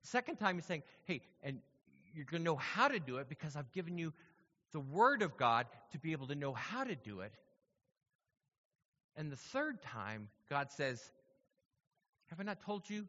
Second 0.03 0.37
time, 0.37 0.55
he's 0.55 0.65
saying, 0.65 0.83
hey, 1.05 1.21
and 1.43 1.59
you're 2.13 2.25
going 2.25 2.41
to 2.41 2.45
know 2.45 2.55
how 2.55 2.87
to 2.87 2.99
do 2.99 3.17
it 3.17 3.29
because 3.29 3.55
I've 3.55 3.71
given 3.71 3.97
you 3.97 4.13
the 4.71 4.79
Word 4.79 5.21
of 5.21 5.37
God 5.37 5.65
to 5.91 5.99
be 5.99 6.11
able 6.11 6.27
to 6.27 6.35
know 6.35 6.53
how 6.53 6.83
to 6.83 6.95
do 6.95 7.21
it. 7.21 7.31
And 9.15 9.31
the 9.31 9.35
third 9.35 9.81
time, 9.81 10.29
God 10.49 10.71
says, 10.71 11.01
Have 12.29 12.39
I 12.39 12.43
not 12.43 12.61
told 12.61 12.89
you? 12.89 13.07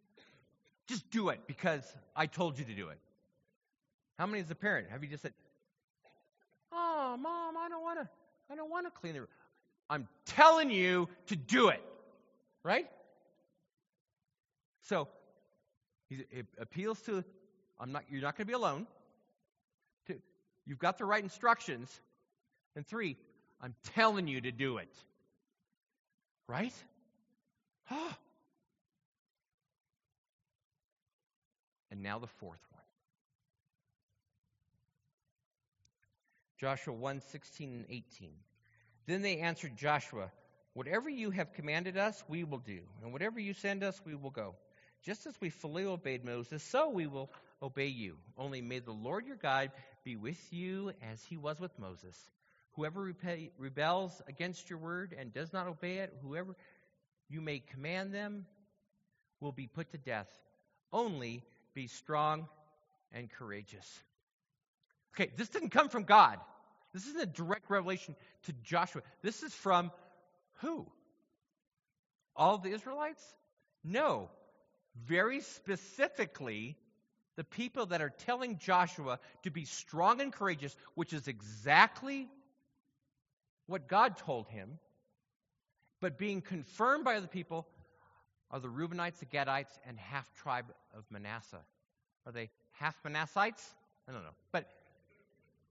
Just 0.86 1.10
do 1.10 1.28
it 1.28 1.40
because 1.46 1.84
I 2.16 2.26
told 2.26 2.58
you 2.58 2.64
to 2.64 2.74
do 2.74 2.88
it. 2.88 2.98
How 4.18 4.26
many 4.26 4.42
as 4.42 4.50
a 4.50 4.54
parent 4.54 4.88
have 4.90 5.02
you 5.02 5.08
just 5.08 5.22
said, 5.22 5.32
Oh, 6.72 7.16
mom, 7.18 7.56
I 7.56 7.68
don't 7.68 7.82
want 7.82 8.00
to 8.00 8.08
I 8.50 8.56
don't 8.56 8.70
want 8.70 8.86
to 8.86 8.90
clean 8.90 9.14
the 9.14 9.20
room. 9.20 9.28
I'm 9.88 10.08
telling 10.26 10.70
you 10.70 11.08
to 11.26 11.36
do 11.36 11.68
it. 11.68 11.82
Right? 12.64 12.86
So 14.82 15.08
he 16.08 16.24
appeals 16.58 17.00
to 17.02 17.24
I'm 17.80 17.92
not 17.92 18.04
you're 18.10 18.22
not 18.22 18.36
going 18.36 18.46
to 18.46 18.50
be 18.50 18.54
alone. 18.54 18.86
Two, 20.06 20.20
you've 20.66 20.78
got 20.78 20.98
the 20.98 21.04
right 21.04 21.22
instructions. 21.22 21.88
And 22.76 22.86
three, 22.86 23.16
I'm 23.60 23.74
telling 23.94 24.28
you 24.28 24.42
to 24.42 24.52
do 24.52 24.76
it. 24.76 24.92
Right? 26.46 26.74
Oh. 27.90 28.14
And 31.90 32.02
now 32.02 32.18
the 32.18 32.26
fourth 32.26 32.60
one. 32.70 32.82
Joshua 36.58 36.92
1 36.92 37.22
16 37.30 37.70
and 37.70 37.84
18. 37.88 38.30
Then 39.06 39.22
they 39.22 39.38
answered 39.38 39.76
Joshua, 39.76 40.30
Whatever 40.74 41.08
you 41.08 41.30
have 41.30 41.52
commanded 41.54 41.96
us, 41.96 42.22
we 42.28 42.44
will 42.44 42.58
do, 42.58 42.80
and 43.02 43.12
whatever 43.12 43.40
you 43.40 43.54
send 43.54 43.82
us, 43.82 44.00
we 44.04 44.14
will 44.14 44.30
go. 44.30 44.54
Just 45.02 45.26
as 45.26 45.34
we 45.40 45.50
fully 45.50 45.84
obeyed 45.84 46.24
Moses, 46.24 46.62
so 46.62 46.90
we 46.90 47.06
will 47.06 47.30
obey 47.62 47.86
you. 47.86 48.16
Only 48.36 48.60
may 48.60 48.78
the 48.78 48.92
Lord 48.92 49.26
your 49.26 49.36
God 49.36 49.70
be 50.04 50.16
with 50.16 50.40
you 50.52 50.92
as 51.10 51.22
he 51.24 51.36
was 51.36 51.60
with 51.60 51.78
Moses. 51.78 52.16
Whoever 52.72 53.12
rebels 53.58 54.22
against 54.26 54.70
your 54.70 54.78
word 54.78 55.14
and 55.18 55.32
does 55.32 55.52
not 55.52 55.66
obey 55.66 55.98
it, 55.98 56.14
whoever 56.22 56.56
you 57.28 57.40
may 57.40 57.58
command 57.58 58.14
them, 58.14 58.46
will 59.40 59.52
be 59.52 59.66
put 59.66 59.90
to 59.92 59.98
death. 59.98 60.28
Only 60.92 61.42
be 61.74 61.86
strong 61.86 62.48
and 63.12 63.30
courageous. 63.30 63.86
Okay, 65.14 65.30
this 65.36 65.48
didn't 65.48 65.70
come 65.70 65.88
from 65.88 66.04
God. 66.04 66.38
This 66.92 67.06
isn't 67.06 67.20
a 67.20 67.26
direct 67.26 67.70
revelation 67.70 68.16
to 68.44 68.52
Joshua. 68.64 69.02
This 69.22 69.42
is 69.42 69.52
from 69.54 69.90
who? 70.60 70.86
All 72.36 72.58
the 72.58 72.72
Israelites? 72.72 73.22
No. 73.84 74.28
Very 75.06 75.40
specifically, 75.40 76.76
the 77.40 77.44
people 77.44 77.86
that 77.86 78.02
are 78.02 78.10
telling 78.10 78.58
Joshua 78.58 79.18
to 79.44 79.50
be 79.50 79.64
strong 79.64 80.20
and 80.20 80.30
courageous, 80.30 80.76
which 80.94 81.14
is 81.14 81.26
exactly 81.26 82.28
what 83.66 83.88
God 83.88 84.18
told 84.18 84.46
him, 84.48 84.78
but 86.02 86.18
being 86.18 86.42
confirmed 86.42 87.02
by 87.02 87.16
other 87.16 87.26
people 87.26 87.66
are 88.50 88.60
the 88.60 88.68
Reubenites, 88.68 89.20
the 89.20 89.24
Gadites, 89.24 89.72
and 89.88 89.98
half 89.98 90.30
tribe 90.42 90.66
of 90.94 91.04
Manasseh. 91.10 91.64
Are 92.26 92.32
they 92.32 92.50
half 92.72 92.94
Manassites? 93.04 93.64
I 94.06 94.12
don't 94.12 94.22
know. 94.22 94.36
But 94.52 94.68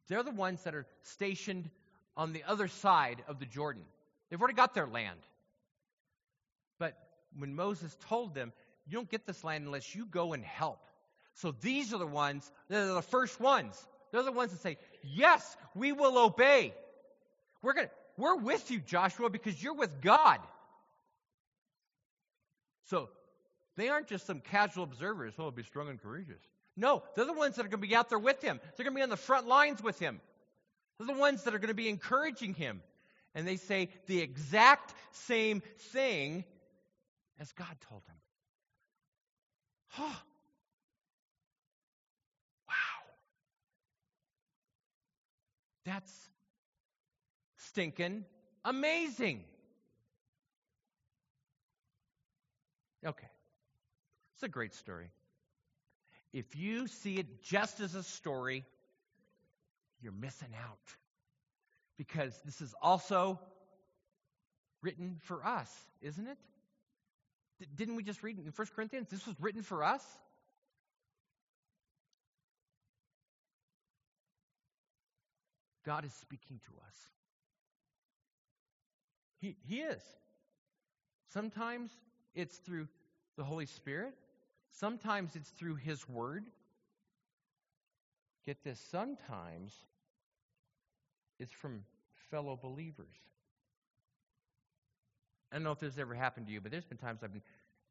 they're 0.07 0.23
the 0.23 0.31
ones 0.31 0.63
that 0.63 0.73
are 0.73 0.87
stationed 1.03 1.69
on 2.17 2.33
the 2.33 2.45
other 2.47 2.67
side 2.67 3.21
of 3.27 3.37
the 3.37 3.45
Jordan. 3.45 3.83
They've 4.31 4.41
already 4.41 4.55
got 4.55 4.73
their 4.73 4.87
land. 4.87 5.19
But 6.79 6.97
when 7.37 7.53
Moses 7.53 7.95
told 8.07 8.33
them, 8.33 8.53
you 8.87 8.93
don't 8.95 9.11
get 9.11 9.27
this 9.27 9.43
land 9.43 9.65
unless 9.65 9.93
you 9.93 10.07
go 10.07 10.33
and 10.33 10.43
help. 10.43 10.79
So 11.41 11.55
these 11.61 11.93
are 11.93 11.97
the 11.97 12.07
ones, 12.07 12.51
they're 12.67 12.93
the 12.93 13.01
first 13.01 13.39
ones. 13.39 13.75
They're 14.11 14.23
the 14.23 14.31
ones 14.31 14.51
that 14.51 14.61
say, 14.61 14.77
Yes, 15.03 15.57
we 15.75 15.91
will 15.91 16.17
obey. 16.17 16.73
We're 17.61 17.73
to 17.73 17.89
we're 18.17 18.35
with 18.35 18.69
you, 18.69 18.79
Joshua, 18.79 19.29
because 19.29 19.61
you're 19.63 19.73
with 19.73 20.01
God. 20.01 20.39
So 22.89 23.09
they 23.77 23.87
aren't 23.87 24.07
just 24.07 24.25
some 24.25 24.41
casual 24.41 24.83
observers, 24.83 25.33
oh, 25.39 25.51
be 25.51 25.63
strong 25.63 25.87
and 25.87 26.01
courageous. 26.01 26.41
No, 26.75 27.03
they're 27.15 27.25
the 27.25 27.33
ones 27.33 27.55
that 27.55 27.65
are 27.65 27.69
going 27.69 27.81
to 27.81 27.87
be 27.87 27.95
out 27.95 28.09
there 28.09 28.19
with 28.19 28.41
him. 28.41 28.59
They're 28.75 28.83
going 28.83 28.93
to 28.93 28.99
be 28.99 29.03
on 29.03 29.09
the 29.09 29.17
front 29.17 29.47
lines 29.47 29.81
with 29.81 29.99
him. 29.99 30.19
They're 30.97 31.07
the 31.07 31.19
ones 31.19 31.43
that 31.43 31.55
are 31.55 31.59
going 31.59 31.69
to 31.69 31.73
be 31.73 31.87
encouraging 31.87 32.53
him. 32.53 32.81
And 33.33 33.47
they 33.47 33.55
say 33.55 33.89
the 34.07 34.19
exact 34.19 34.93
same 35.11 35.61
thing 35.93 36.43
as 37.39 37.51
God 37.53 37.75
told 37.87 38.01
him. 38.07 38.15
Oh, 39.99 40.21
That's 45.85 46.11
stinking 47.57 48.25
amazing. 48.65 49.43
Okay. 53.05 53.27
It's 54.35 54.43
a 54.43 54.47
great 54.47 54.73
story. 54.73 55.11
If 56.31 56.55
you 56.55 56.87
see 56.87 57.15
it 57.15 57.43
just 57.43 57.79
as 57.79 57.95
a 57.95 58.03
story, 58.03 58.65
you're 60.01 60.13
missing 60.13 60.49
out. 60.63 60.77
Because 61.97 62.33
this 62.45 62.61
is 62.61 62.73
also 62.81 63.39
written 64.81 65.17
for 65.23 65.45
us, 65.45 65.69
isn't 66.01 66.27
it? 66.27 66.37
D- 67.59 67.67
didn't 67.75 67.95
we 67.95 68.03
just 68.03 68.23
read 68.23 68.37
in 68.37 68.45
1 68.45 68.67
Corinthians? 68.73 69.09
This 69.09 69.25
was 69.27 69.35
written 69.41 69.63
for 69.63 69.83
us? 69.83 70.03
God 75.89 76.05
is 76.05 76.13
speaking 76.13 76.59
to 76.65 76.71
us. 76.87 76.95
He, 79.41 79.55
he 79.67 79.77
is. 79.77 80.03
Sometimes 81.33 81.89
it's 82.35 82.57
through 82.57 82.87
the 83.37 83.43
Holy 83.43 83.65
Spirit, 83.65 84.13
sometimes 84.71 85.35
it's 85.35 85.49
through 85.49 85.77
His 85.77 86.07
Word. 86.07 86.45
Get 88.45 88.63
this, 88.63 88.79
sometimes 88.91 89.73
it's 91.39 91.51
from 91.51 91.83
fellow 92.29 92.59
believers. 92.61 93.15
I 95.51 95.55
don't 95.55 95.63
know 95.63 95.71
if 95.71 95.79
this 95.79 95.93
has 95.93 95.99
ever 95.99 96.13
happened 96.13 96.45
to 96.45 96.53
you, 96.53 96.61
but 96.61 96.69
there's 96.69 96.85
been 96.85 96.99
times 96.99 97.21
I've 97.23 97.33
been, 97.33 97.41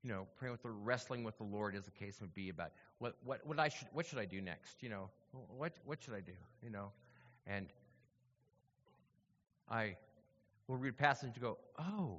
you 0.05 0.11
know, 0.11 0.29
praying 0.39 0.53
with 0.53 0.63
the 0.63 0.71
wrestling 0.71 1.25
with 1.25 1.37
the 1.37 1.45
Lord, 1.45 1.75
as 1.75 1.87
the 1.87 1.91
case 1.91 2.21
would 2.21 2.33
be, 2.33 2.49
about 2.49 2.71
what 3.01 3.17
what 3.25 3.45
what 3.45 3.59
I 3.59 3.69
should 3.71 3.89
what 3.93 4.07
should 4.07 4.21
I 4.21 4.25
do 4.25 4.41
next? 4.41 4.85
You 4.85 4.89
know, 4.89 5.11
what 5.57 5.73
what 5.85 6.01
should 6.01 6.15
I 6.15 6.21
do? 6.21 6.39
You 6.63 6.71
know, 6.71 6.93
and 7.45 7.67
I 9.71 9.97
will 10.67 10.77
read 10.77 10.91
a 10.91 10.97
passage 10.97 11.31
and 11.35 11.43
go, 11.43 11.59
oh, 11.79 12.19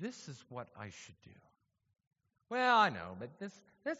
this 0.00 0.28
is 0.28 0.42
what 0.48 0.68
I 0.78 0.90
should 0.90 1.20
do. 1.24 1.30
Well, 2.50 2.76
I 2.76 2.90
know, 2.90 3.16
but 3.18 3.38
this, 3.38 3.52
this, 3.84 3.98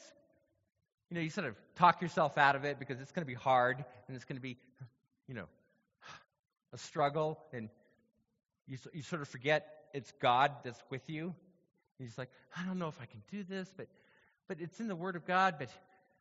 you 1.11 1.17
know, 1.17 1.21
you 1.21 1.31
sort 1.31 1.47
of 1.47 1.57
talk 1.77 2.03
yourself 2.03 2.39
out 2.39 2.57
of 2.57 2.65
it 2.65 2.79
because 2.79 3.01
it's 3.01 3.13
going 3.13 3.23
to 3.23 3.27
be 3.27 3.35
hard 3.35 3.85
and 4.07 4.17
it's 4.17 4.25
going 4.25 4.37
to 4.37 4.43
be, 4.43 4.57
you 5.27 5.35
know, 5.35 5.47
a 6.73 6.79
struggle, 6.79 7.39
and 7.53 7.69
you, 8.67 8.77
you 8.93 9.03
sort 9.03 9.23
of 9.23 9.29
forget 9.29 9.87
it's 9.95 10.13
God 10.21 10.51
that's 10.65 10.83
with 10.91 11.09
you. 11.09 11.27
And 11.27 12.09
He's 12.09 12.19
like, 12.19 12.29
I 12.57 12.65
don't 12.67 12.79
know 12.79 12.89
if 12.89 13.01
I 13.01 13.07
can 13.07 13.23
do 13.31 13.45
this, 13.45 13.73
but, 13.77 13.87
but 14.49 14.61
it's 14.61 14.81
in 14.81 14.89
the 14.89 14.97
Word 14.97 15.15
of 15.15 15.25
God. 15.25 15.55
But, 15.59 15.71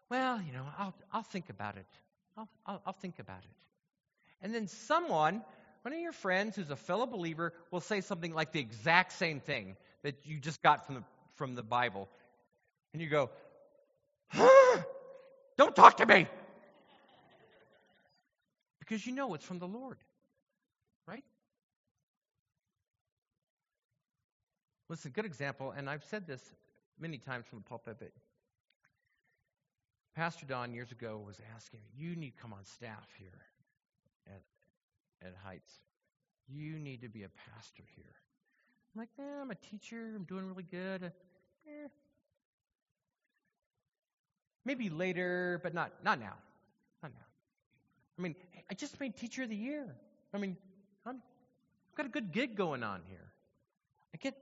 well, 0.09 0.39
you 0.45 0.53
know, 0.53 0.63
I'll, 0.77 0.93
I'll 1.11 1.23
think 1.23 1.49
about 1.49 1.75
it. 1.75 1.87
I'll, 2.37 2.47
I'll, 2.67 2.81
I'll 2.85 2.93
think 2.93 3.17
about 3.19 3.39
it. 3.39 4.43
And 4.43 4.53
then 4.53 4.67
someone 4.67 5.41
one 5.83 5.93
of 5.93 5.99
your 5.99 6.13
friends 6.13 6.55
who's 6.55 6.71
a 6.71 6.75
fellow 6.75 7.05
believer 7.05 7.53
will 7.69 7.81
say 7.81 8.01
something 8.01 8.33
like 8.33 8.53
the 8.53 8.59
exact 8.59 9.11
same 9.11 9.39
thing 9.39 9.75
that 10.01 10.15
you 10.23 10.39
just 10.39 10.61
got 10.63 10.85
from 10.85 10.95
the, 10.95 11.03
from 11.35 11.55
the 11.55 11.63
Bible. 11.63 12.09
And 12.93 13.01
you 13.01 13.09
go, 13.09 13.29
huh? 14.29 14.81
Don't 15.57 15.75
talk 15.75 15.97
to 15.97 16.05
me! 16.05 16.27
Because 18.79 19.05
you 19.05 19.13
know 19.13 19.33
it's 19.33 19.45
from 19.45 19.59
the 19.59 19.67
Lord, 19.67 19.97
right? 21.07 21.23
Listen, 24.89 25.11
good 25.11 25.25
example, 25.25 25.71
and 25.71 25.89
I've 25.89 26.03
said 26.05 26.27
this 26.27 26.41
many 26.99 27.17
times 27.17 27.45
from 27.45 27.59
the 27.59 27.65
pulpit, 27.65 27.97
but 27.99 28.11
Pastor 30.15 30.45
Don 30.45 30.73
years 30.73 30.91
ago 30.91 31.21
was 31.25 31.37
asking 31.55 31.79
You 31.97 32.15
need 32.15 32.35
to 32.35 32.41
come 32.41 32.53
on 32.53 32.63
staff 32.65 33.07
here 33.17 33.41
at 35.25 35.33
Heights. 35.43 35.73
You 36.47 36.77
need 36.77 37.01
to 37.01 37.09
be 37.09 37.23
a 37.23 37.29
pastor 37.29 37.83
here. 37.95 38.15
I'm 38.93 39.01
like, 39.01 39.09
eh, 39.19 39.41
I'm 39.41 39.51
a 39.51 39.55
teacher. 39.55 40.13
I'm 40.15 40.23
doing 40.23 40.45
really 40.45 40.65
good. 40.69 41.11
Eh. 41.67 41.87
Maybe 44.65 44.89
later, 44.89 45.59
but 45.63 45.73
not 45.73 45.91
not 46.03 46.19
now. 46.19 46.35
Not 47.01 47.11
now. 47.13 47.25
I 48.17 48.21
mean, 48.21 48.35
I 48.69 48.73
just 48.73 48.99
made 48.99 49.17
teacher 49.17 49.43
of 49.43 49.49
the 49.49 49.55
year. 49.55 49.95
I 50.33 50.37
mean, 50.37 50.57
I'm, 51.05 51.15
I've 51.15 51.97
got 51.97 52.05
a 52.05 52.09
good 52.09 52.31
gig 52.31 52.55
going 52.55 52.83
on 52.83 53.01
here. 53.07 53.31
I 54.13 54.17
get 54.17 54.35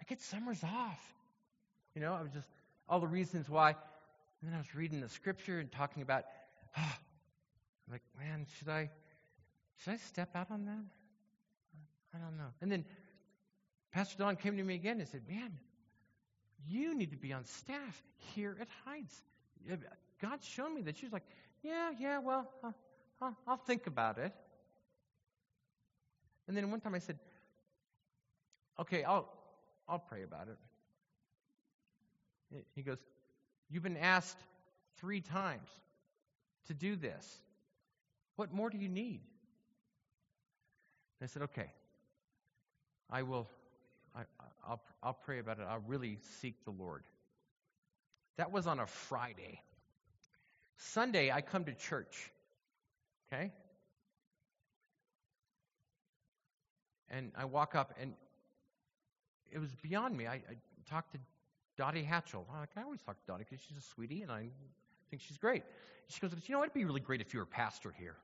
I 0.00 0.04
get 0.08 0.20
summers 0.20 0.62
off. 0.62 1.00
You 1.94 2.02
know, 2.02 2.12
I 2.12 2.22
was 2.22 2.30
just, 2.32 2.48
all 2.88 3.00
the 3.00 3.06
reasons 3.06 3.48
why. 3.48 3.70
And 3.70 3.76
then 4.42 4.54
I 4.54 4.58
was 4.58 4.74
reading 4.74 5.00
the 5.00 5.08
scripture 5.08 5.58
and 5.58 5.72
talking 5.72 6.02
about, 6.02 6.24
oh, 6.76 6.82
I'm 7.86 7.92
like, 7.92 8.02
man, 8.18 8.46
should 8.58 8.68
I, 8.68 8.90
should 9.78 9.94
I 9.94 9.96
step 9.96 10.30
out 10.34 10.50
on 10.50 10.64
that? 10.66 10.84
I 12.14 12.18
don't 12.18 12.36
know. 12.36 12.48
And 12.60 12.72
then 12.72 12.84
Pastor 13.92 14.16
Don 14.18 14.36
came 14.36 14.56
to 14.56 14.62
me 14.62 14.74
again 14.74 15.00
and 15.00 15.08
said, 15.08 15.22
man, 15.28 15.52
you 16.66 16.94
need 16.94 17.10
to 17.10 17.16
be 17.16 17.32
on 17.32 17.44
staff 17.44 18.02
here 18.34 18.56
at 18.60 18.68
Heights. 18.84 19.22
God's 20.20 20.46
shown 20.46 20.74
me 20.74 20.82
that. 20.82 20.96
She's 20.96 21.12
like, 21.12 21.24
yeah, 21.62 21.90
yeah, 21.98 22.18
well, 22.18 22.50
I'll, 23.20 23.36
I'll, 23.46 23.56
think 23.56 23.86
about 23.86 24.18
it. 24.18 24.32
And 26.48 26.56
then 26.56 26.70
one 26.70 26.80
time 26.80 26.94
I 26.94 26.98
said, 26.98 27.18
okay, 28.80 29.04
I'll, 29.04 29.28
I'll 29.88 29.98
pray 29.98 30.22
about 30.22 30.48
it. 30.48 30.58
He 32.74 32.82
goes, 32.82 32.98
You've 33.68 33.82
been 33.82 33.96
asked 33.96 34.38
three 34.98 35.20
times 35.20 35.68
to 36.68 36.74
do 36.74 36.96
this. 36.96 37.40
What 38.36 38.52
more 38.52 38.70
do 38.70 38.78
you 38.78 38.88
need? 38.88 39.20
I 41.22 41.26
said, 41.26 41.42
Okay, 41.42 41.70
I 43.10 43.22
will, 43.22 43.48
I, 44.14 44.22
will 44.68 44.80
I'll 45.02 45.14
pray 45.14 45.38
about 45.38 45.58
it. 45.58 45.66
I'll 45.68 45.82
really 45.86 46.18
seek 46.40 46.64
the 46.64 46.72
Lord. 46.72 47.04
That 48.36 48.52
was 48.52 48.66
on 48.66 48.80
a 48.80 48.86
Friday. 48.86 49.60
Sunday, 50.76 51.30
I 51.30 51.40
come 51.40 51.64
to 51.64 51.74
church. 51.74 52.30
Okay? 53.32 53.50
And 57.08 57.32
I 57.36 57.44
walk 57.44 57.74
up, 57.74 57.94
and 58.00 58.14
it 59.52 59.58
was 59.58 59.74
beyond 59.82 60.16
me. 60.16 60.26
I, 60.26 60.34
I 60.34 60.56
talked 60.88 61.12
to 61.12 61.18
Dottie 61.76 62.02
Hatchell. 62.02 62.44
I 62.76 62.82
always 62.82 63.00
talk 63.00 63.16
to 63.16 63.26
Dottie 63.26 63.44
because 63.48 63.64
she's 63.66 63.76
a 63.76 63.80
sweetie, 63.94 64.22
and 64.22 64.30
I 64.30 64.48
think 65.10 65.22
she's 65.22 65.38
great. 65.38 65.62
She 66.08 66.20
goes, 66.20 66.32
you 66.46 66.54
know, 66.54 66.62
it'd 66.62 66.74
be 66.74 66.84
really 66.84 67.00
great 67.00 67.20
if 67.20 67.32
you 67.32 67.40
were 67.40 67.46
pastor 67.46 67.94
here. 67.98 68.16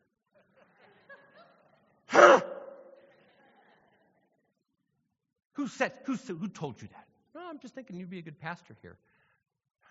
Who 5.62 5.68
said? 5.68 5.92
Who 6.06 6.16
who 6.16 6.48
told 6.48 6.82
you 6.82 6.88
that? 6.88 7.06
No, 7.36 7.40
I'm 7.48 7.60
just 7.60 7.74
thinking 7.74 7.96
you'd 7.96 8.10
be 8.10 8.18
a 8.18 8.22
good 8.22 8.40
pastor 8.40 8.76
here. 8.82 8.96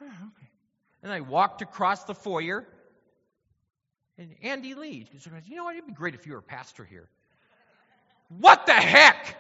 Ah, 0.02 0.06
okay. 0.06 0.50
And 1.02 1.12
I 1.12 1.22
walked 1.22 1.62
across 1.62 2.04
the 2.04 2.14
foyer, 2.14 2.68
and 4.18 4.36
Andy 4.44 4.74
Lee. 4.74 5.08
Goes, 5.14 5.26
you 5.48 5.56
know 5.56 5.64
what? 5.64 5.76
It'd 5.76 5.88
be 5.88 5.94
great 5.94 6.14
if 6.14 6.28
you 6.28 6.34
were 6.34 6.40
a 6.40 6.44
pastor 6.44 6.84
here. 6.84 7.08
What 8.40 8.66
the 8.66 8.74
heck? 8.74 9.38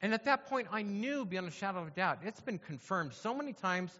And 0.00 0.14
at 0.14 0.26
that 0.26 0.46
point, 0.46 0.68
I 0.70 0.82
knew 0.82 1.24
beyond 1.24 1.48
a 1.48 1.50
shadow 1.50 1.80
of 1.80 1.88
a 1.88 1.90
doubt. 1.90 2.18
It's 2.22 2.40
been 2.40 2.58
confirmed 2.58 3.14
so 3.14 3.34
many 3.34 3.52
times. 3.52 3.90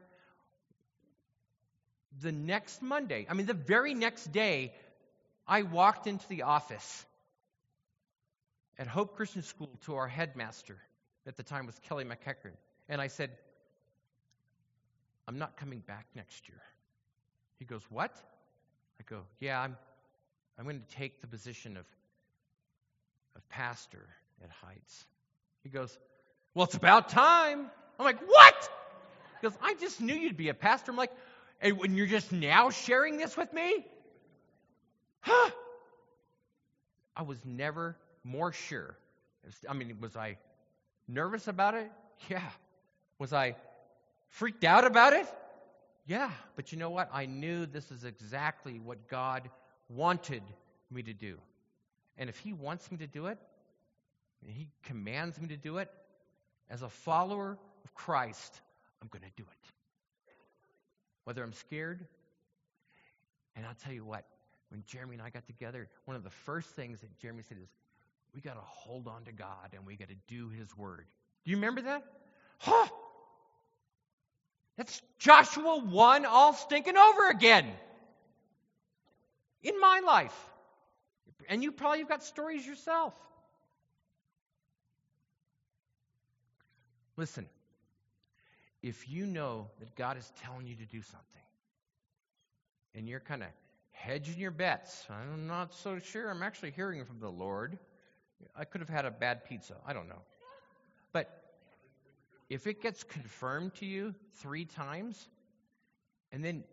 The 2.22 2.30
next 2.30 2.82
Monday, 2.82 3.26
I 3.28 3.34
mean, 3.34 3.46
the 3.46 3.54
very 3.54 3.94
next 3.94 4.30
day, 4.30 4.72
I 5.48 5.62
walked 5.62 6.06
into 6.06 6.28
the 6.28 6.42
office 6.42 7.04
at 8.78 8.86
Hope 8.86 9.16
Christian 9.16 9.42
School 9.42 9.70
to 9.86 9.94
our 9.96 10.08
headmaster, 10.08 10.76
at 11.26 11.36
the 11.36 11.42
time 11.42 11.66
was 11.66 11.78
Kelly 11.88 12.04
McEachern, 12.04 12.52
and 12.88 13.00
I 13.00 13.06
said, 13.06 13.30
I'm 15.26 15.38
not 15.38 15.56
coming 15.56 15.80
back 15.80 16.06
next 16.14 16.48
year. 16.48 16.60
He 17.58 17.64
goes, 17.64 17.82
What? 17.90 18.12
I 19.00 19.04
go, 19.08 19.20
Yeah, 19.40 19.60
I'm, 19.60 19.76
I'm 20.58 20.64
going 20.64 20.80
to 20.80 20.96
take 20.96 21.20
the 21.20 21.26
position 21.26 21.76
of, 21.76 21.84
of 23.36 23.48
pastor 23.48 24.06
at 24.42 24.50
Heights. 24.50 25.04
He 25.62 25.70
goes, 25.70 25.96
Well, 26.54 26.66
it's 26.66 26.74
about 26.74 27.08
time. 27.08 27.70
I'm 27.98 28.04
like, 28.04 28.20
What? 28.26 28.70
He 29.40 29.48
goes, 29.48 29.56
I 29.62 29.74
just 29.74 30.00
knew 30.00 30.14
you'd 30.14 30.36
be 30.36 30.48
a 30.48 30.54
pastor. 30.54 30.90
I'm 30.90 30.98
like, 30.98 31.12
And 31.60 31.78
when 31.78 31.96
you're 31.96 32.06
just 32.06 32.32
now 32.32 32.70
sharing 32.70 33.16
this 33.16 33.36
with 33.36 33.52
me? 33.52 33.86
Huh? 35.20 35.50
I 37.16 37.22
was 37.22 37.38
never 37.44 37.96
more 38.24 38.52
sure. 38.52 38.96
I 39.68 39.74
mean, 39.74 39.96
was 40.00 40.16
I 40.16 40.38
nervous 41.08 41.48
about 41.48 41.74
it? 41.74 41.90
Yeah. 42.30 42.48
Was 43.18 43.32
I 43.32 43.56
freaked 44.28 44.64
out 44.64 44.84
about 44.84 45.12
it? 45.12 45.26
Yeah. 46.06 46.30
But 46.56 46.72
you 46.72 46.78
know 46.78 46.90
what? 46.90 47.10
I 47.12 47.26
knew 47.26 47.66
this 47.66 47.90
is 47.90 48.04
exactly 48.04 48.78
what 48.78 49.08
God 49.08 49.50
wanted 49.88 50.42
me 50.90 51.02
to 51.02 51.12
do. 51.12 51.38
And 52.16 52.30
if 52.30 52.38
He 52.38 52.52
wants 52.52 52.90
me 52.90 52.98
to 52.98 53.06
do 53.06 53.26
it, 53.26 53.38
he 54.46 54.68
commands 54.82 55.40
me 55.40 55.48
to 55.48 55.56
do 55.56 55.78
it, 55.78 55.90
as 56.70 56.82
a 56.82 56.88
follower 56.88 57.58
of 57.84 57.94
Christ, 57.94 58.60
I'm 59.02 59.08
going 59.08 59.22
to 59.22 59.30
do 59.36 59.42
it. 59.42 59.68
Whether 61.24 61.42
I'm 61.42 61.52
scared, 61.52 62.06
and 63.56 63.64
I'll 63.66 63.74
tell 63.74 63.92
you 63.92 64.04
what, 64.04 64.24
when 64.70 64.82
Jeremy 64.86 65.14
and 65.14 65.22
I 65.22 65.30
got 65.30 65.46
together, 65.46 65.88
one 66.04 66.16
of 66.16 66.24
the 66.24 66.30
first 66.30 66.70
things 66.70 67.00
that 67.00 67.18
Jeremy 67.18 67.42
said 67.48 67.58
is, 67.62 67.68
we 68.34 68.40
got 68.40 68.54
to 68.54 68.60
hold 68.64 69.06
on 69.08 69.24
to 69.24 69.32
God 69.32 69.72
and 69.74 69.86
we 69.86 69.96
got 69.96 70.08
to 70.08 70.16
do 70.26 70.48
His 70.48 70.76
word. 70.76 71.06
Do 71.44 71.50
you 71.50 71.56
remember 71.56 71.82
that? 71.82 72.04
Huh! 72.58 72.88
That's 74.76 75.00
Joshua 75.18 75.78
1 75.78 76.26
all 76.26 76.52
stinking 76.52 76.96
over 76.96 77.28
again 77.28 77.66
in 79.62 79.78
my 79.80 80.00
life. 80.04 80.34
And 81.48 81.62
you 81.62 81.72
probably 81.72 82.00
have 82.00 82.08
got 82.08 82.24
stories 82.24 82.66
yourself. 82.66 83.14
Listen, 87.16 87.46
if 88.82 89.08
you 89.08 89.26
know 89.26 89.68
that 89.78 89.94
God 89.94 90.16
is 90.16 90.32
telling 90.42 90.66
you 90.66 90.74
to 90.76 90.84
do 90.86 91.02
something, 91.02 91.20
and 92.94 93.08
you're 93.08 93.20
kind 93.20 93.42
of 93.42 93.48
hedging 93.92 94.38
your 94.38 94.50
bets, 94.50 95.06
I'm 95.08 95.46
not 95.46 95.74
so 95.74 95.98
sure 95.98 96.30
I'm 96.30 96.42
actually 96.42 96.72
hearing 96.72 97.04
from 97.04 97.20
the 97.20 97.30
Lord. 97.30 97.78
I 98.56 98.64
could 98.64 98.80
have 98.80 98.90
had 98.90 99.04
a 99.04 99.10
bad 99.10 99.44
pizza. 99.44 99.74
I 99.86 99.92
don't 99.92 100.08
know. 100.08 100.22
But 101.12 101.30
if 102.48 102.66
it 102.66 102.82
gets 102.82 103.02
confirmed 103.02 103.74
to 103.76 103.86
you 103.86 104.14
three 104.34 104.64
times, 104.64 105.28
and 106.32 106.44
then 106.44 106.64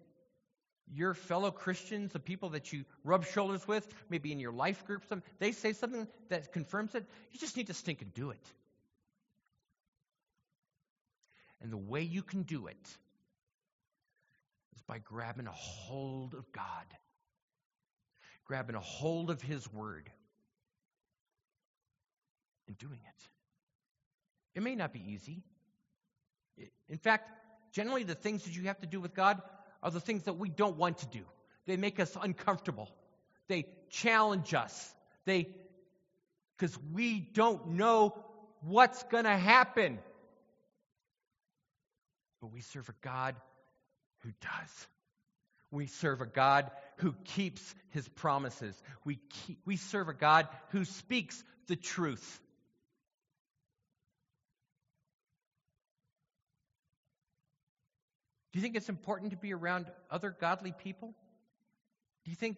your 0.94 1.14
fellow 1.14 1.52
Christians, 1.52 2.12
the 2.12 2.20
people 2.20 2.50
that 2.50 2.74
you 2.74 2.84
rub 3.04 3.26
shoulders 3.26 3.68
with, 3.68 3.88
maybe 4.10 4.32
in 4.32 4.40
your 4.40 4.52
life 4.52 4.86
group, 4.86 5.04
some, 5.08 5.24
they 5.40 5.52
say 5.52 5.74
something 5.74 6.08
that 6.30 6.52
confirms 6.52 6.96
it, 6.96 7.06
you 7.32 7.40
just 7.40 7.56
need 7.56 7.68
to 7.68 7.74
stink 7.74 8.02
and 8.02 8.14
do 8.14 8.32
it. 8.32 8.52
And 11.62 11.72
the 11.72 11.78
way 11.78 12.02
you 12.02 12.24
can 12.24 12.44
do 12.44 12.68
it 12.68 12.98
is 14.76 14.82
by 14.88 15.00
grabbing 15.00 15.48
a 15.48 15.52
hold 15.52 16.34
of 16.34 16.52
God, 16.52 16.86
grabbing 18.46 18.76
a 18.76 18.80
hold 18.80 19.30
of 19.30 19.42
His 19.42 19.72
Word, 19.72 20.12
and 22.68 22.78
doing 22.78 23.00
it. 23.00 23.30
It 24.56 24.64
may 24.64 24.76
not 24.76 24.94
be 24.94 25.02
easy. 25.14 25.44
In 26.90 26.98
fact, 26.98 27.30
generally, 27.72 28.04
the 28.04 28.16
things 28.16 28.44
that 28.44 28.56
you 28.56 28.64
have 28.64 28.80
to 28.82 28.88
do 28.88 29.00
with 29.00 29.14
God 29.14 29.42
are 29.82 29.92
the 29.92 30.00
things 30.00 30.24
that 30.24 30.34
we 30.34 30.50
don't 30.50 30.78
want 30.78 31.00
to 31.00 31.08
do. 31.08 31.22
They 31.66 31.78
make 31.78 32.00
us 32.00 32.16
uncomfortable. 32.22 32.90
They 33.48 33.66
challenge 33.90 34.54
us. 34.54 34.94
They, 35.26 35.50
because 36.58 36.78
we 36.94 37.20
don't 37.20 37.70
know 37.70 38.14
what's 38.62 39.02
going 39.04 39.24
to 39.24 39.38
happen. 39.38 40.00
But 42.42 42.52
we 42.52 42.62
serve 42.62 42.90
a 42.90 42.96
God 43.02 43.36
who 44.20 44.30
does. 44.42 44.88
We 45.72 45.88
serve 45.88 46.22
a 46.22 46.26
God 46.26 46.70
who 46.98 47.14
keeps 47.24 47.76
his 47.90 48.08
promises. 48.10 48.76
We, 49.06 49.20
keep, 49.30 49.60
we 49.66 49.78
serve 49.78 50.10
a 50.10 50.14
God 50.14 50.48
who 50.70 50.84
speaks 50.84 51.42
the 51.68 51.76
truth. 51.76 52.42
Do 58.52 58.60
you 58.60 58.64
think 58.64 58.76
it's 58.76 58.90
important 58.90 59.32
to 59.32 59.38
be 59.38 59.54
around 59.54 59.86
other 60.10 60.36
godly 60.40 60.74
people? 60.74 61.14
Do 62.26 62.32
you 62.32 62.36
think 62.36 62.58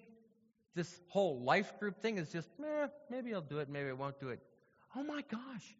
this 0.75 0.99
whole 1.07 1.41
life 1.41 1.79
group 1.79 2.01
thing 2.01 2.17
is 2.17 2.31
just, 2.31 2.49
eh, 2.63 2.87
maybe 3.09 3.33
I'll 3.33 3.41
do 3.41 3.59
it, 3.59 3.69
maybe 3.69 3.89
I 3.89 3.93
won't 3.93 4.19
do 4.19 4.29
it? 4.29 4.39
Oh 4.95 5.03
my 5.03 5.23
gosh. 5.29 5.75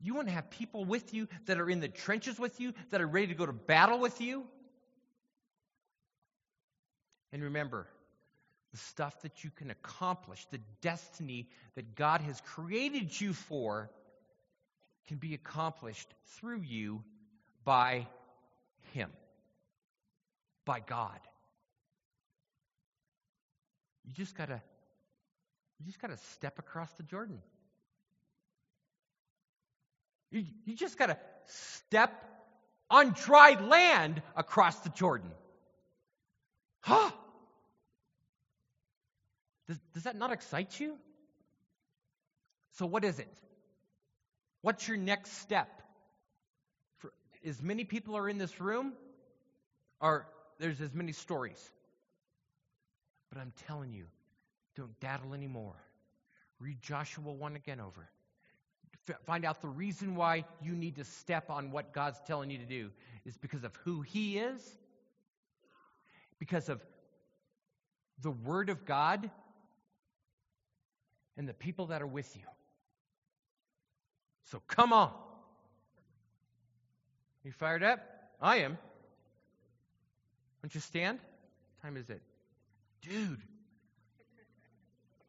You 0.00 0.14
want 0.14 0.28
to 0.28 0.34
have 0.34 0.50
people 0.50 0.84
with 0.84 1.14
you 1.14 1.28
that 1.46 1.58
are 1.58 1.70
in 1.70 1.80
the 1.80 1.88
trenches 1.88 2.38
with 2.38 2.58
you, 2.58 2.72
that 2.90 3.00
are 3.00 3.06
ready 3.06 3.28
to 3.28 3.34
go 3.34 3.46
to 3.46 3.52
battle 3.52 4.00
with 4.00 4.20
you. 4.20 4.44
And 7.32 7.42
remember, 7.42 7.86
the 8.72 8.78
stuff 8.78 9.20
that 9.22 9.44
you 9.44 9.50
can 9.50 9.70
accomplish, 9.70 10.46
the 10.50 10.60
destiny 10.80 11.48
that 11.76 11.94
God 11.94 12.20
has 12.22 12.40
created 12.40 13.18
you 13.18 13.32
for, 13.32 13.90
can 15.06 15.18
be 15.18 15.34
accomplished 15.34 16.08
through 16.26 16.62
you 16.62 17.02
by 17.64 18.06
Him, 18.92 19.10
by 20.64 20.80
God. 20.80 21.18
You 24.04 24.12
just 24.12 24.36
gotta, 24.36 24.60
you 25.78 25.86
just 25.86 26.00
gotta 26.00 26.16
step 26.16 26.58
across 26.58 26.90
the 26.92 27.02
Jordan. 27.02 27.40
You, 30.32 30.44
you 30.64 30.74
just 30.74 30.98
got 30.98 31.06
to 31.06 31.18
step 31.46 32.10
on 32.88 33.12
dry 33.12 33.60
land 33.60 34.22
across 34.34 34.78
the 34.80 34.88
Jordan. 34.88 35.30
Huh? 36.80 37.10
Does, 39.68 39.78
does 39.92 40.02
that 40.04 40.16
not 40.16 40.32
excite 40.32 40.80
you? 40.80 40.96
So, 42.72 42.86
what 42.86 43.04
is 43.04 43.18
it? 43.18 43.28
What's 44.62 44.88
your 44.88 44.96
next 44.96 45.32
step? 45.38 45.81
As 47.46 47.60
many 47.62 47.84
people 47.84 48.16
are 48.16 48.28
in 48.28 48.38
this 48.38 48.60
room, 48.60 48.92
are 50.00 50.26
there's 50.58 50.80
as 50.80 50.94
many 50.94 51.12
stories. 51.12 51.70
But 53.30 53.40
I'm 53.40 53.52
telling 53.66 53.92
you, 53.92 54.04
don't 54.76 54.98
daddle 55.00 55.34
anymore. 55.34 55.76
Read 56.60 56.80
Joshua 56.80 57.32
1 57.32 57.56
again 57.56 57.80
over. 57.80 58.08
F- 59.08 59.16
find 59.26 59.44
out 59.44 59.60
the 59.60 59.68
reason 59.68 60.14
why 60.14 60.44
you 60.62 60.72
need 60.72 60.96
to 60.96 61.04
step 61.04 61.50
on 61.50 61.70
what 61.72 61.92
God's 61.92 62.20
telling 62.26 62.50
you 62.50 62.58
to 62.58 62.66
do 62.66 62.90
is 63.24 63.36
because 63.36 63.64
of 63.64 63.74
who 63.84 64.02
He 64.02 64.38
is, 64.38 64.62
because 66.38 66.68
of 66.68 66.80
the 68.20 68.30
Word 68.30 68.68
of 68.68 68.84
God, 68.84 69.28
and 71.36 71.48
the 71.48 71.54
people 71.54 71.86
that 71.86 72.02
are 72.02 72.06
with 72.06 72.36
you. 72.36 72.44
So 74.50 74.60
come 74.68 74.92
on. 74.92 75.12
You 77.44 77.52
fired 77.52 77.82
up? 77.82 78.00
I 78.40 78.58
am. 78.58 78.78
Won't 80.62 80.74
you 80.74 80.80
stand? 80.80 81.18
What 81.18 81.88
time 81.88 81.96
is 81.96 82.08
it? 82.08 82.22
Dude, 83.02 83.40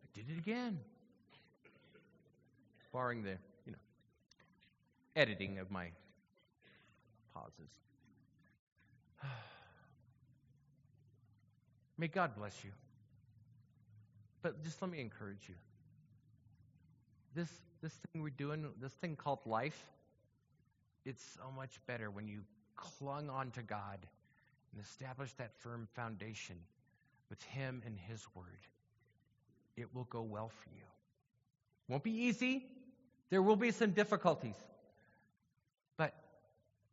I 0.03 0.07
did 0.13 0.29
it 0.29 0.37
again. 0.37 0.79
Barring 2.91 3.23
the, 3.23 3.37
you 3.65 3.71
know, 3.71 3.79
editing 5.15 5.57
of 5.57 5.71
my 5.71 5.87
pauses. 7.33 7.71
May 11.97 12.07
God 12.07 12.35
bless 12.37 12.63
you. 12.63 12.69
But 14.43 14.63
just 14.63 14.79
let 14.81 14.91
me 14.91 15.01
encourage 15.01 15.41
you. 15.47 15.55
This 17.33 17.49
this 17.81 17.93
thing 17.93 18.21
we're 18.21 18.29
doing, 18.29 18.65
this 18.79 18.93
thing 18.93 19.15
called 19.15 19.39
life, 19.45 19.83
it's 21.05 21.23
so 21.35 21.51
much 21.55 21.79
better 21.87 22.09
when 22.09 22.27
you 22.27 22.41
clung 22.75 23.29
on 23.29 23.51
to 23.51 23.61
God 23.61 23.99
and 24.71 24.83
established 24.83 25.37
that 25.37 25.53
firm 25.59 25.87
foundation 25.95 26.55
with 27.29 27.41
Him 27.43 27.81
and 27.85 27.97
His 27.97 28.25
Word. 28.35 28.45
It 29.75 29.93
will 29.93 30.05
go 30.05 30.21
well 30.21 30.49
for 30.49 30.69
you. 30.69 30.83
Won't 31.87 32.03
be 32.03 32.11
easy. 32.11 32.65
There 33.29 33.41
will 33.41 33.55
be 33.55 33.71
some 33.71 33.91
difficulties. 33.91 34.55
But 35.97 36.13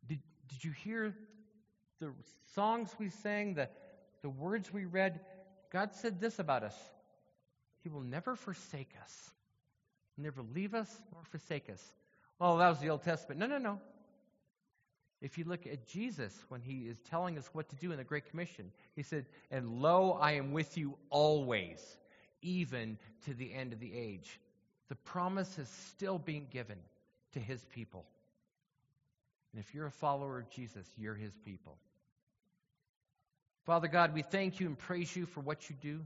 did, 0.07 0.19
did 0.49 0.63
you 0.63 0.71
hear 0.71 1.15
the 1.99 2.11
songs 2.55 2.89
we 2.99 3.09
sang, 3.09 3.53
the, 3.53 3.69
the 4.21 4.29
words 4.29 4.73
we 4.73 4.85
read? 4.85 5.19
God 5.71 5.93
said 5.93 6.19
this 6.19 6.39
about 6.39 6.63
us 6.63 6.75
He 7.83 7.89
will 7.89 8.01
never 8.01 8.35
forsake 8.35 8.93
us, 9.03 9.31
never 10.17 10.41
leave 10.53 10.73
us 10.73 10.89
nor 11.13 11.23
forsake 11.25 11.69
us. 11.69 11.83
Well, 12.39 12.57
that 12.57 12.69
was 12.69 12.79
the 12.79 12.89
Old 12.89 13.03
Testament. 13.03 13.39
No, 13.39 13.45
no, 13.45 13.59
no. 13.59 13.79
If 15.21 15.37
you 15.37 15.43
look 15.43 15.67
at 15.67 15.87
Jesus 15.87 16.33
when 16.49 16.61
he 16.61 16.87
is 16.87 16.97
telling 17.09 17.37
us 17.37 17.47
what 17.53 17.69
to 17.69 17.75
do 17.75 17.91
in 17.91 17.97
the 17.97 18.03
Great 18.03 18.29
Commission, 18.29 18.71
he 18.95 19.03
said, 19.03 19.25
And 19.51 19.81
lo, 19.81 20.17
I 20.19 20.33
am 20.33 20.51
with 20.51 20.77
you 20.77 20.95
always, 21.11 21.79
even 22.41 22.97
to 23.25 23.33
the 23.33 23.53
end 23.53 23.71
of 23.71 23.79
the 23.79 23.95
age. 23.95 24.39
The 24.89 24.95
promise 24.95 25.59
is 25.59 25.69
still 25.89 26.17
being 26.17 26.47
given 26.51 26.77
to 27.33 27.39
his 27.39 27.63
people. 27.65 28.05
And 29.53 29.61
if 29.61 29.75
you're 29.75 29.85
a 29.85 29.91
follower 29.91 30.39
of 30.39 30.49
Jesus, 30.49 30.87
you're 30.97 31.15
his 31.15 31.33
people. 31.45 31.77
Father 33.65 33.87
God, 33.87 34.13
we 34.15 34.23
thank 34.23 34.59
you 34.59 34.65
and 34.65 34.77
praise 34.77 35.15
you 35.15 35.27
for 35.27 35.41
what 35.41 35.69
you 35.69 35.75
do. 35.81 36.01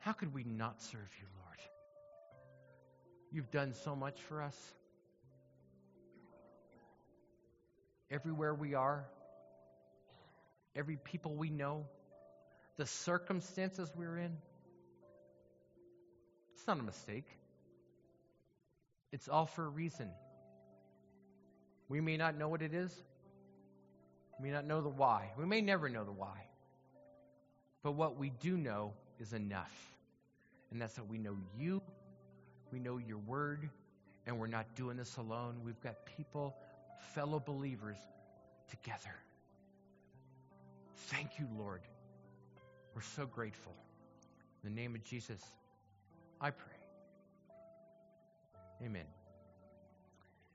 How 0.00 0.12
could 0.12 0.34
we 0.34 0.44
not 0.44 0.82
serve 0.82 1.08
you, 1.18 1.26
Lord? 1.42 1.58
You've 3.32 3.50
done 3.50 3.72
so 3.72 3.96
much 3.96 4.20
for 4.20 4.42
us. 4.42 4.56
Everywhere 8.10 8.54
we 8.54 8.74
are, 8.74 9.04
every 10.74 10.96
people 10.96 11.34
we 11.34 11.50
know, 11.50 11.84
the 12.76 12.86
circumstances 12.86 13.90
we're 13.96 14.18
in. 14.18 14.36
It's 16.54 16.66
not 16.66 16.78
a 16.78 16.82
mistake. 16.82 17.26
It's 19.12 19.28
all 19.28 19.46
for 19.46 19.64
a 19.64 19.68
reason. 19.68 20.10
We 21.88 22.00
may 22.00 22.16
not 22.16 22.36
know 22.36 22.48
what 22.48 22.62
it 22.62 22.74
is. 22.74 22.92
We 24.38 24.48
may 24.48 24.54
not 24.54 24.66
know 24.66 24.82
the 24.82 24.88
why. 24.88 25.30
We 25.38 25.46
may 25.46 25.60
never 25.60 25.88
know 25.88 26.04
the 26.04 26.12
why. 26.12 26.46
But 27.82 27.92
what 27.92 28.18
we 28.18 28.30
do 28.30 28.56
know 28.56 28.92
is 29.20 29.32
enough. 29.32 29.72
And 30.70 30.82
that's 30.82 30.94
that 30.94 31.08
we 31.08 31.18
know 31.18 31.36
you, 31.56 31.80
we 32.72 32.80
know 32.80 32.98
your 32.98 33.18
word, 33.18 33.70
and 34.26 34.38
we're 34.38 34.48
not 34.48 34.74
doing 34.74 34.96
this 34.96 35.16
alone. 35.16 35.60
We've 35.64 35.80
got 35.80 35.94
people 36.16 36.56
fellow 37.14 37.40
believers 37.40 37.98
together. 38.68 39.14
Thank 41.08 41.38
you, 41.38 41.46
Lord. 41.58 41.82
We're 42.94 43.02
so 43.02 43.26
grateful. 43.26 43.74
In 44.64 44.74
the 44.74 44.80
name 44.80 44.94
of 44.94 45.04
Jesus, 45.04 45.40
I 46.40 46.50
pray. 46.50 46.72
Amen. 48.84 49.06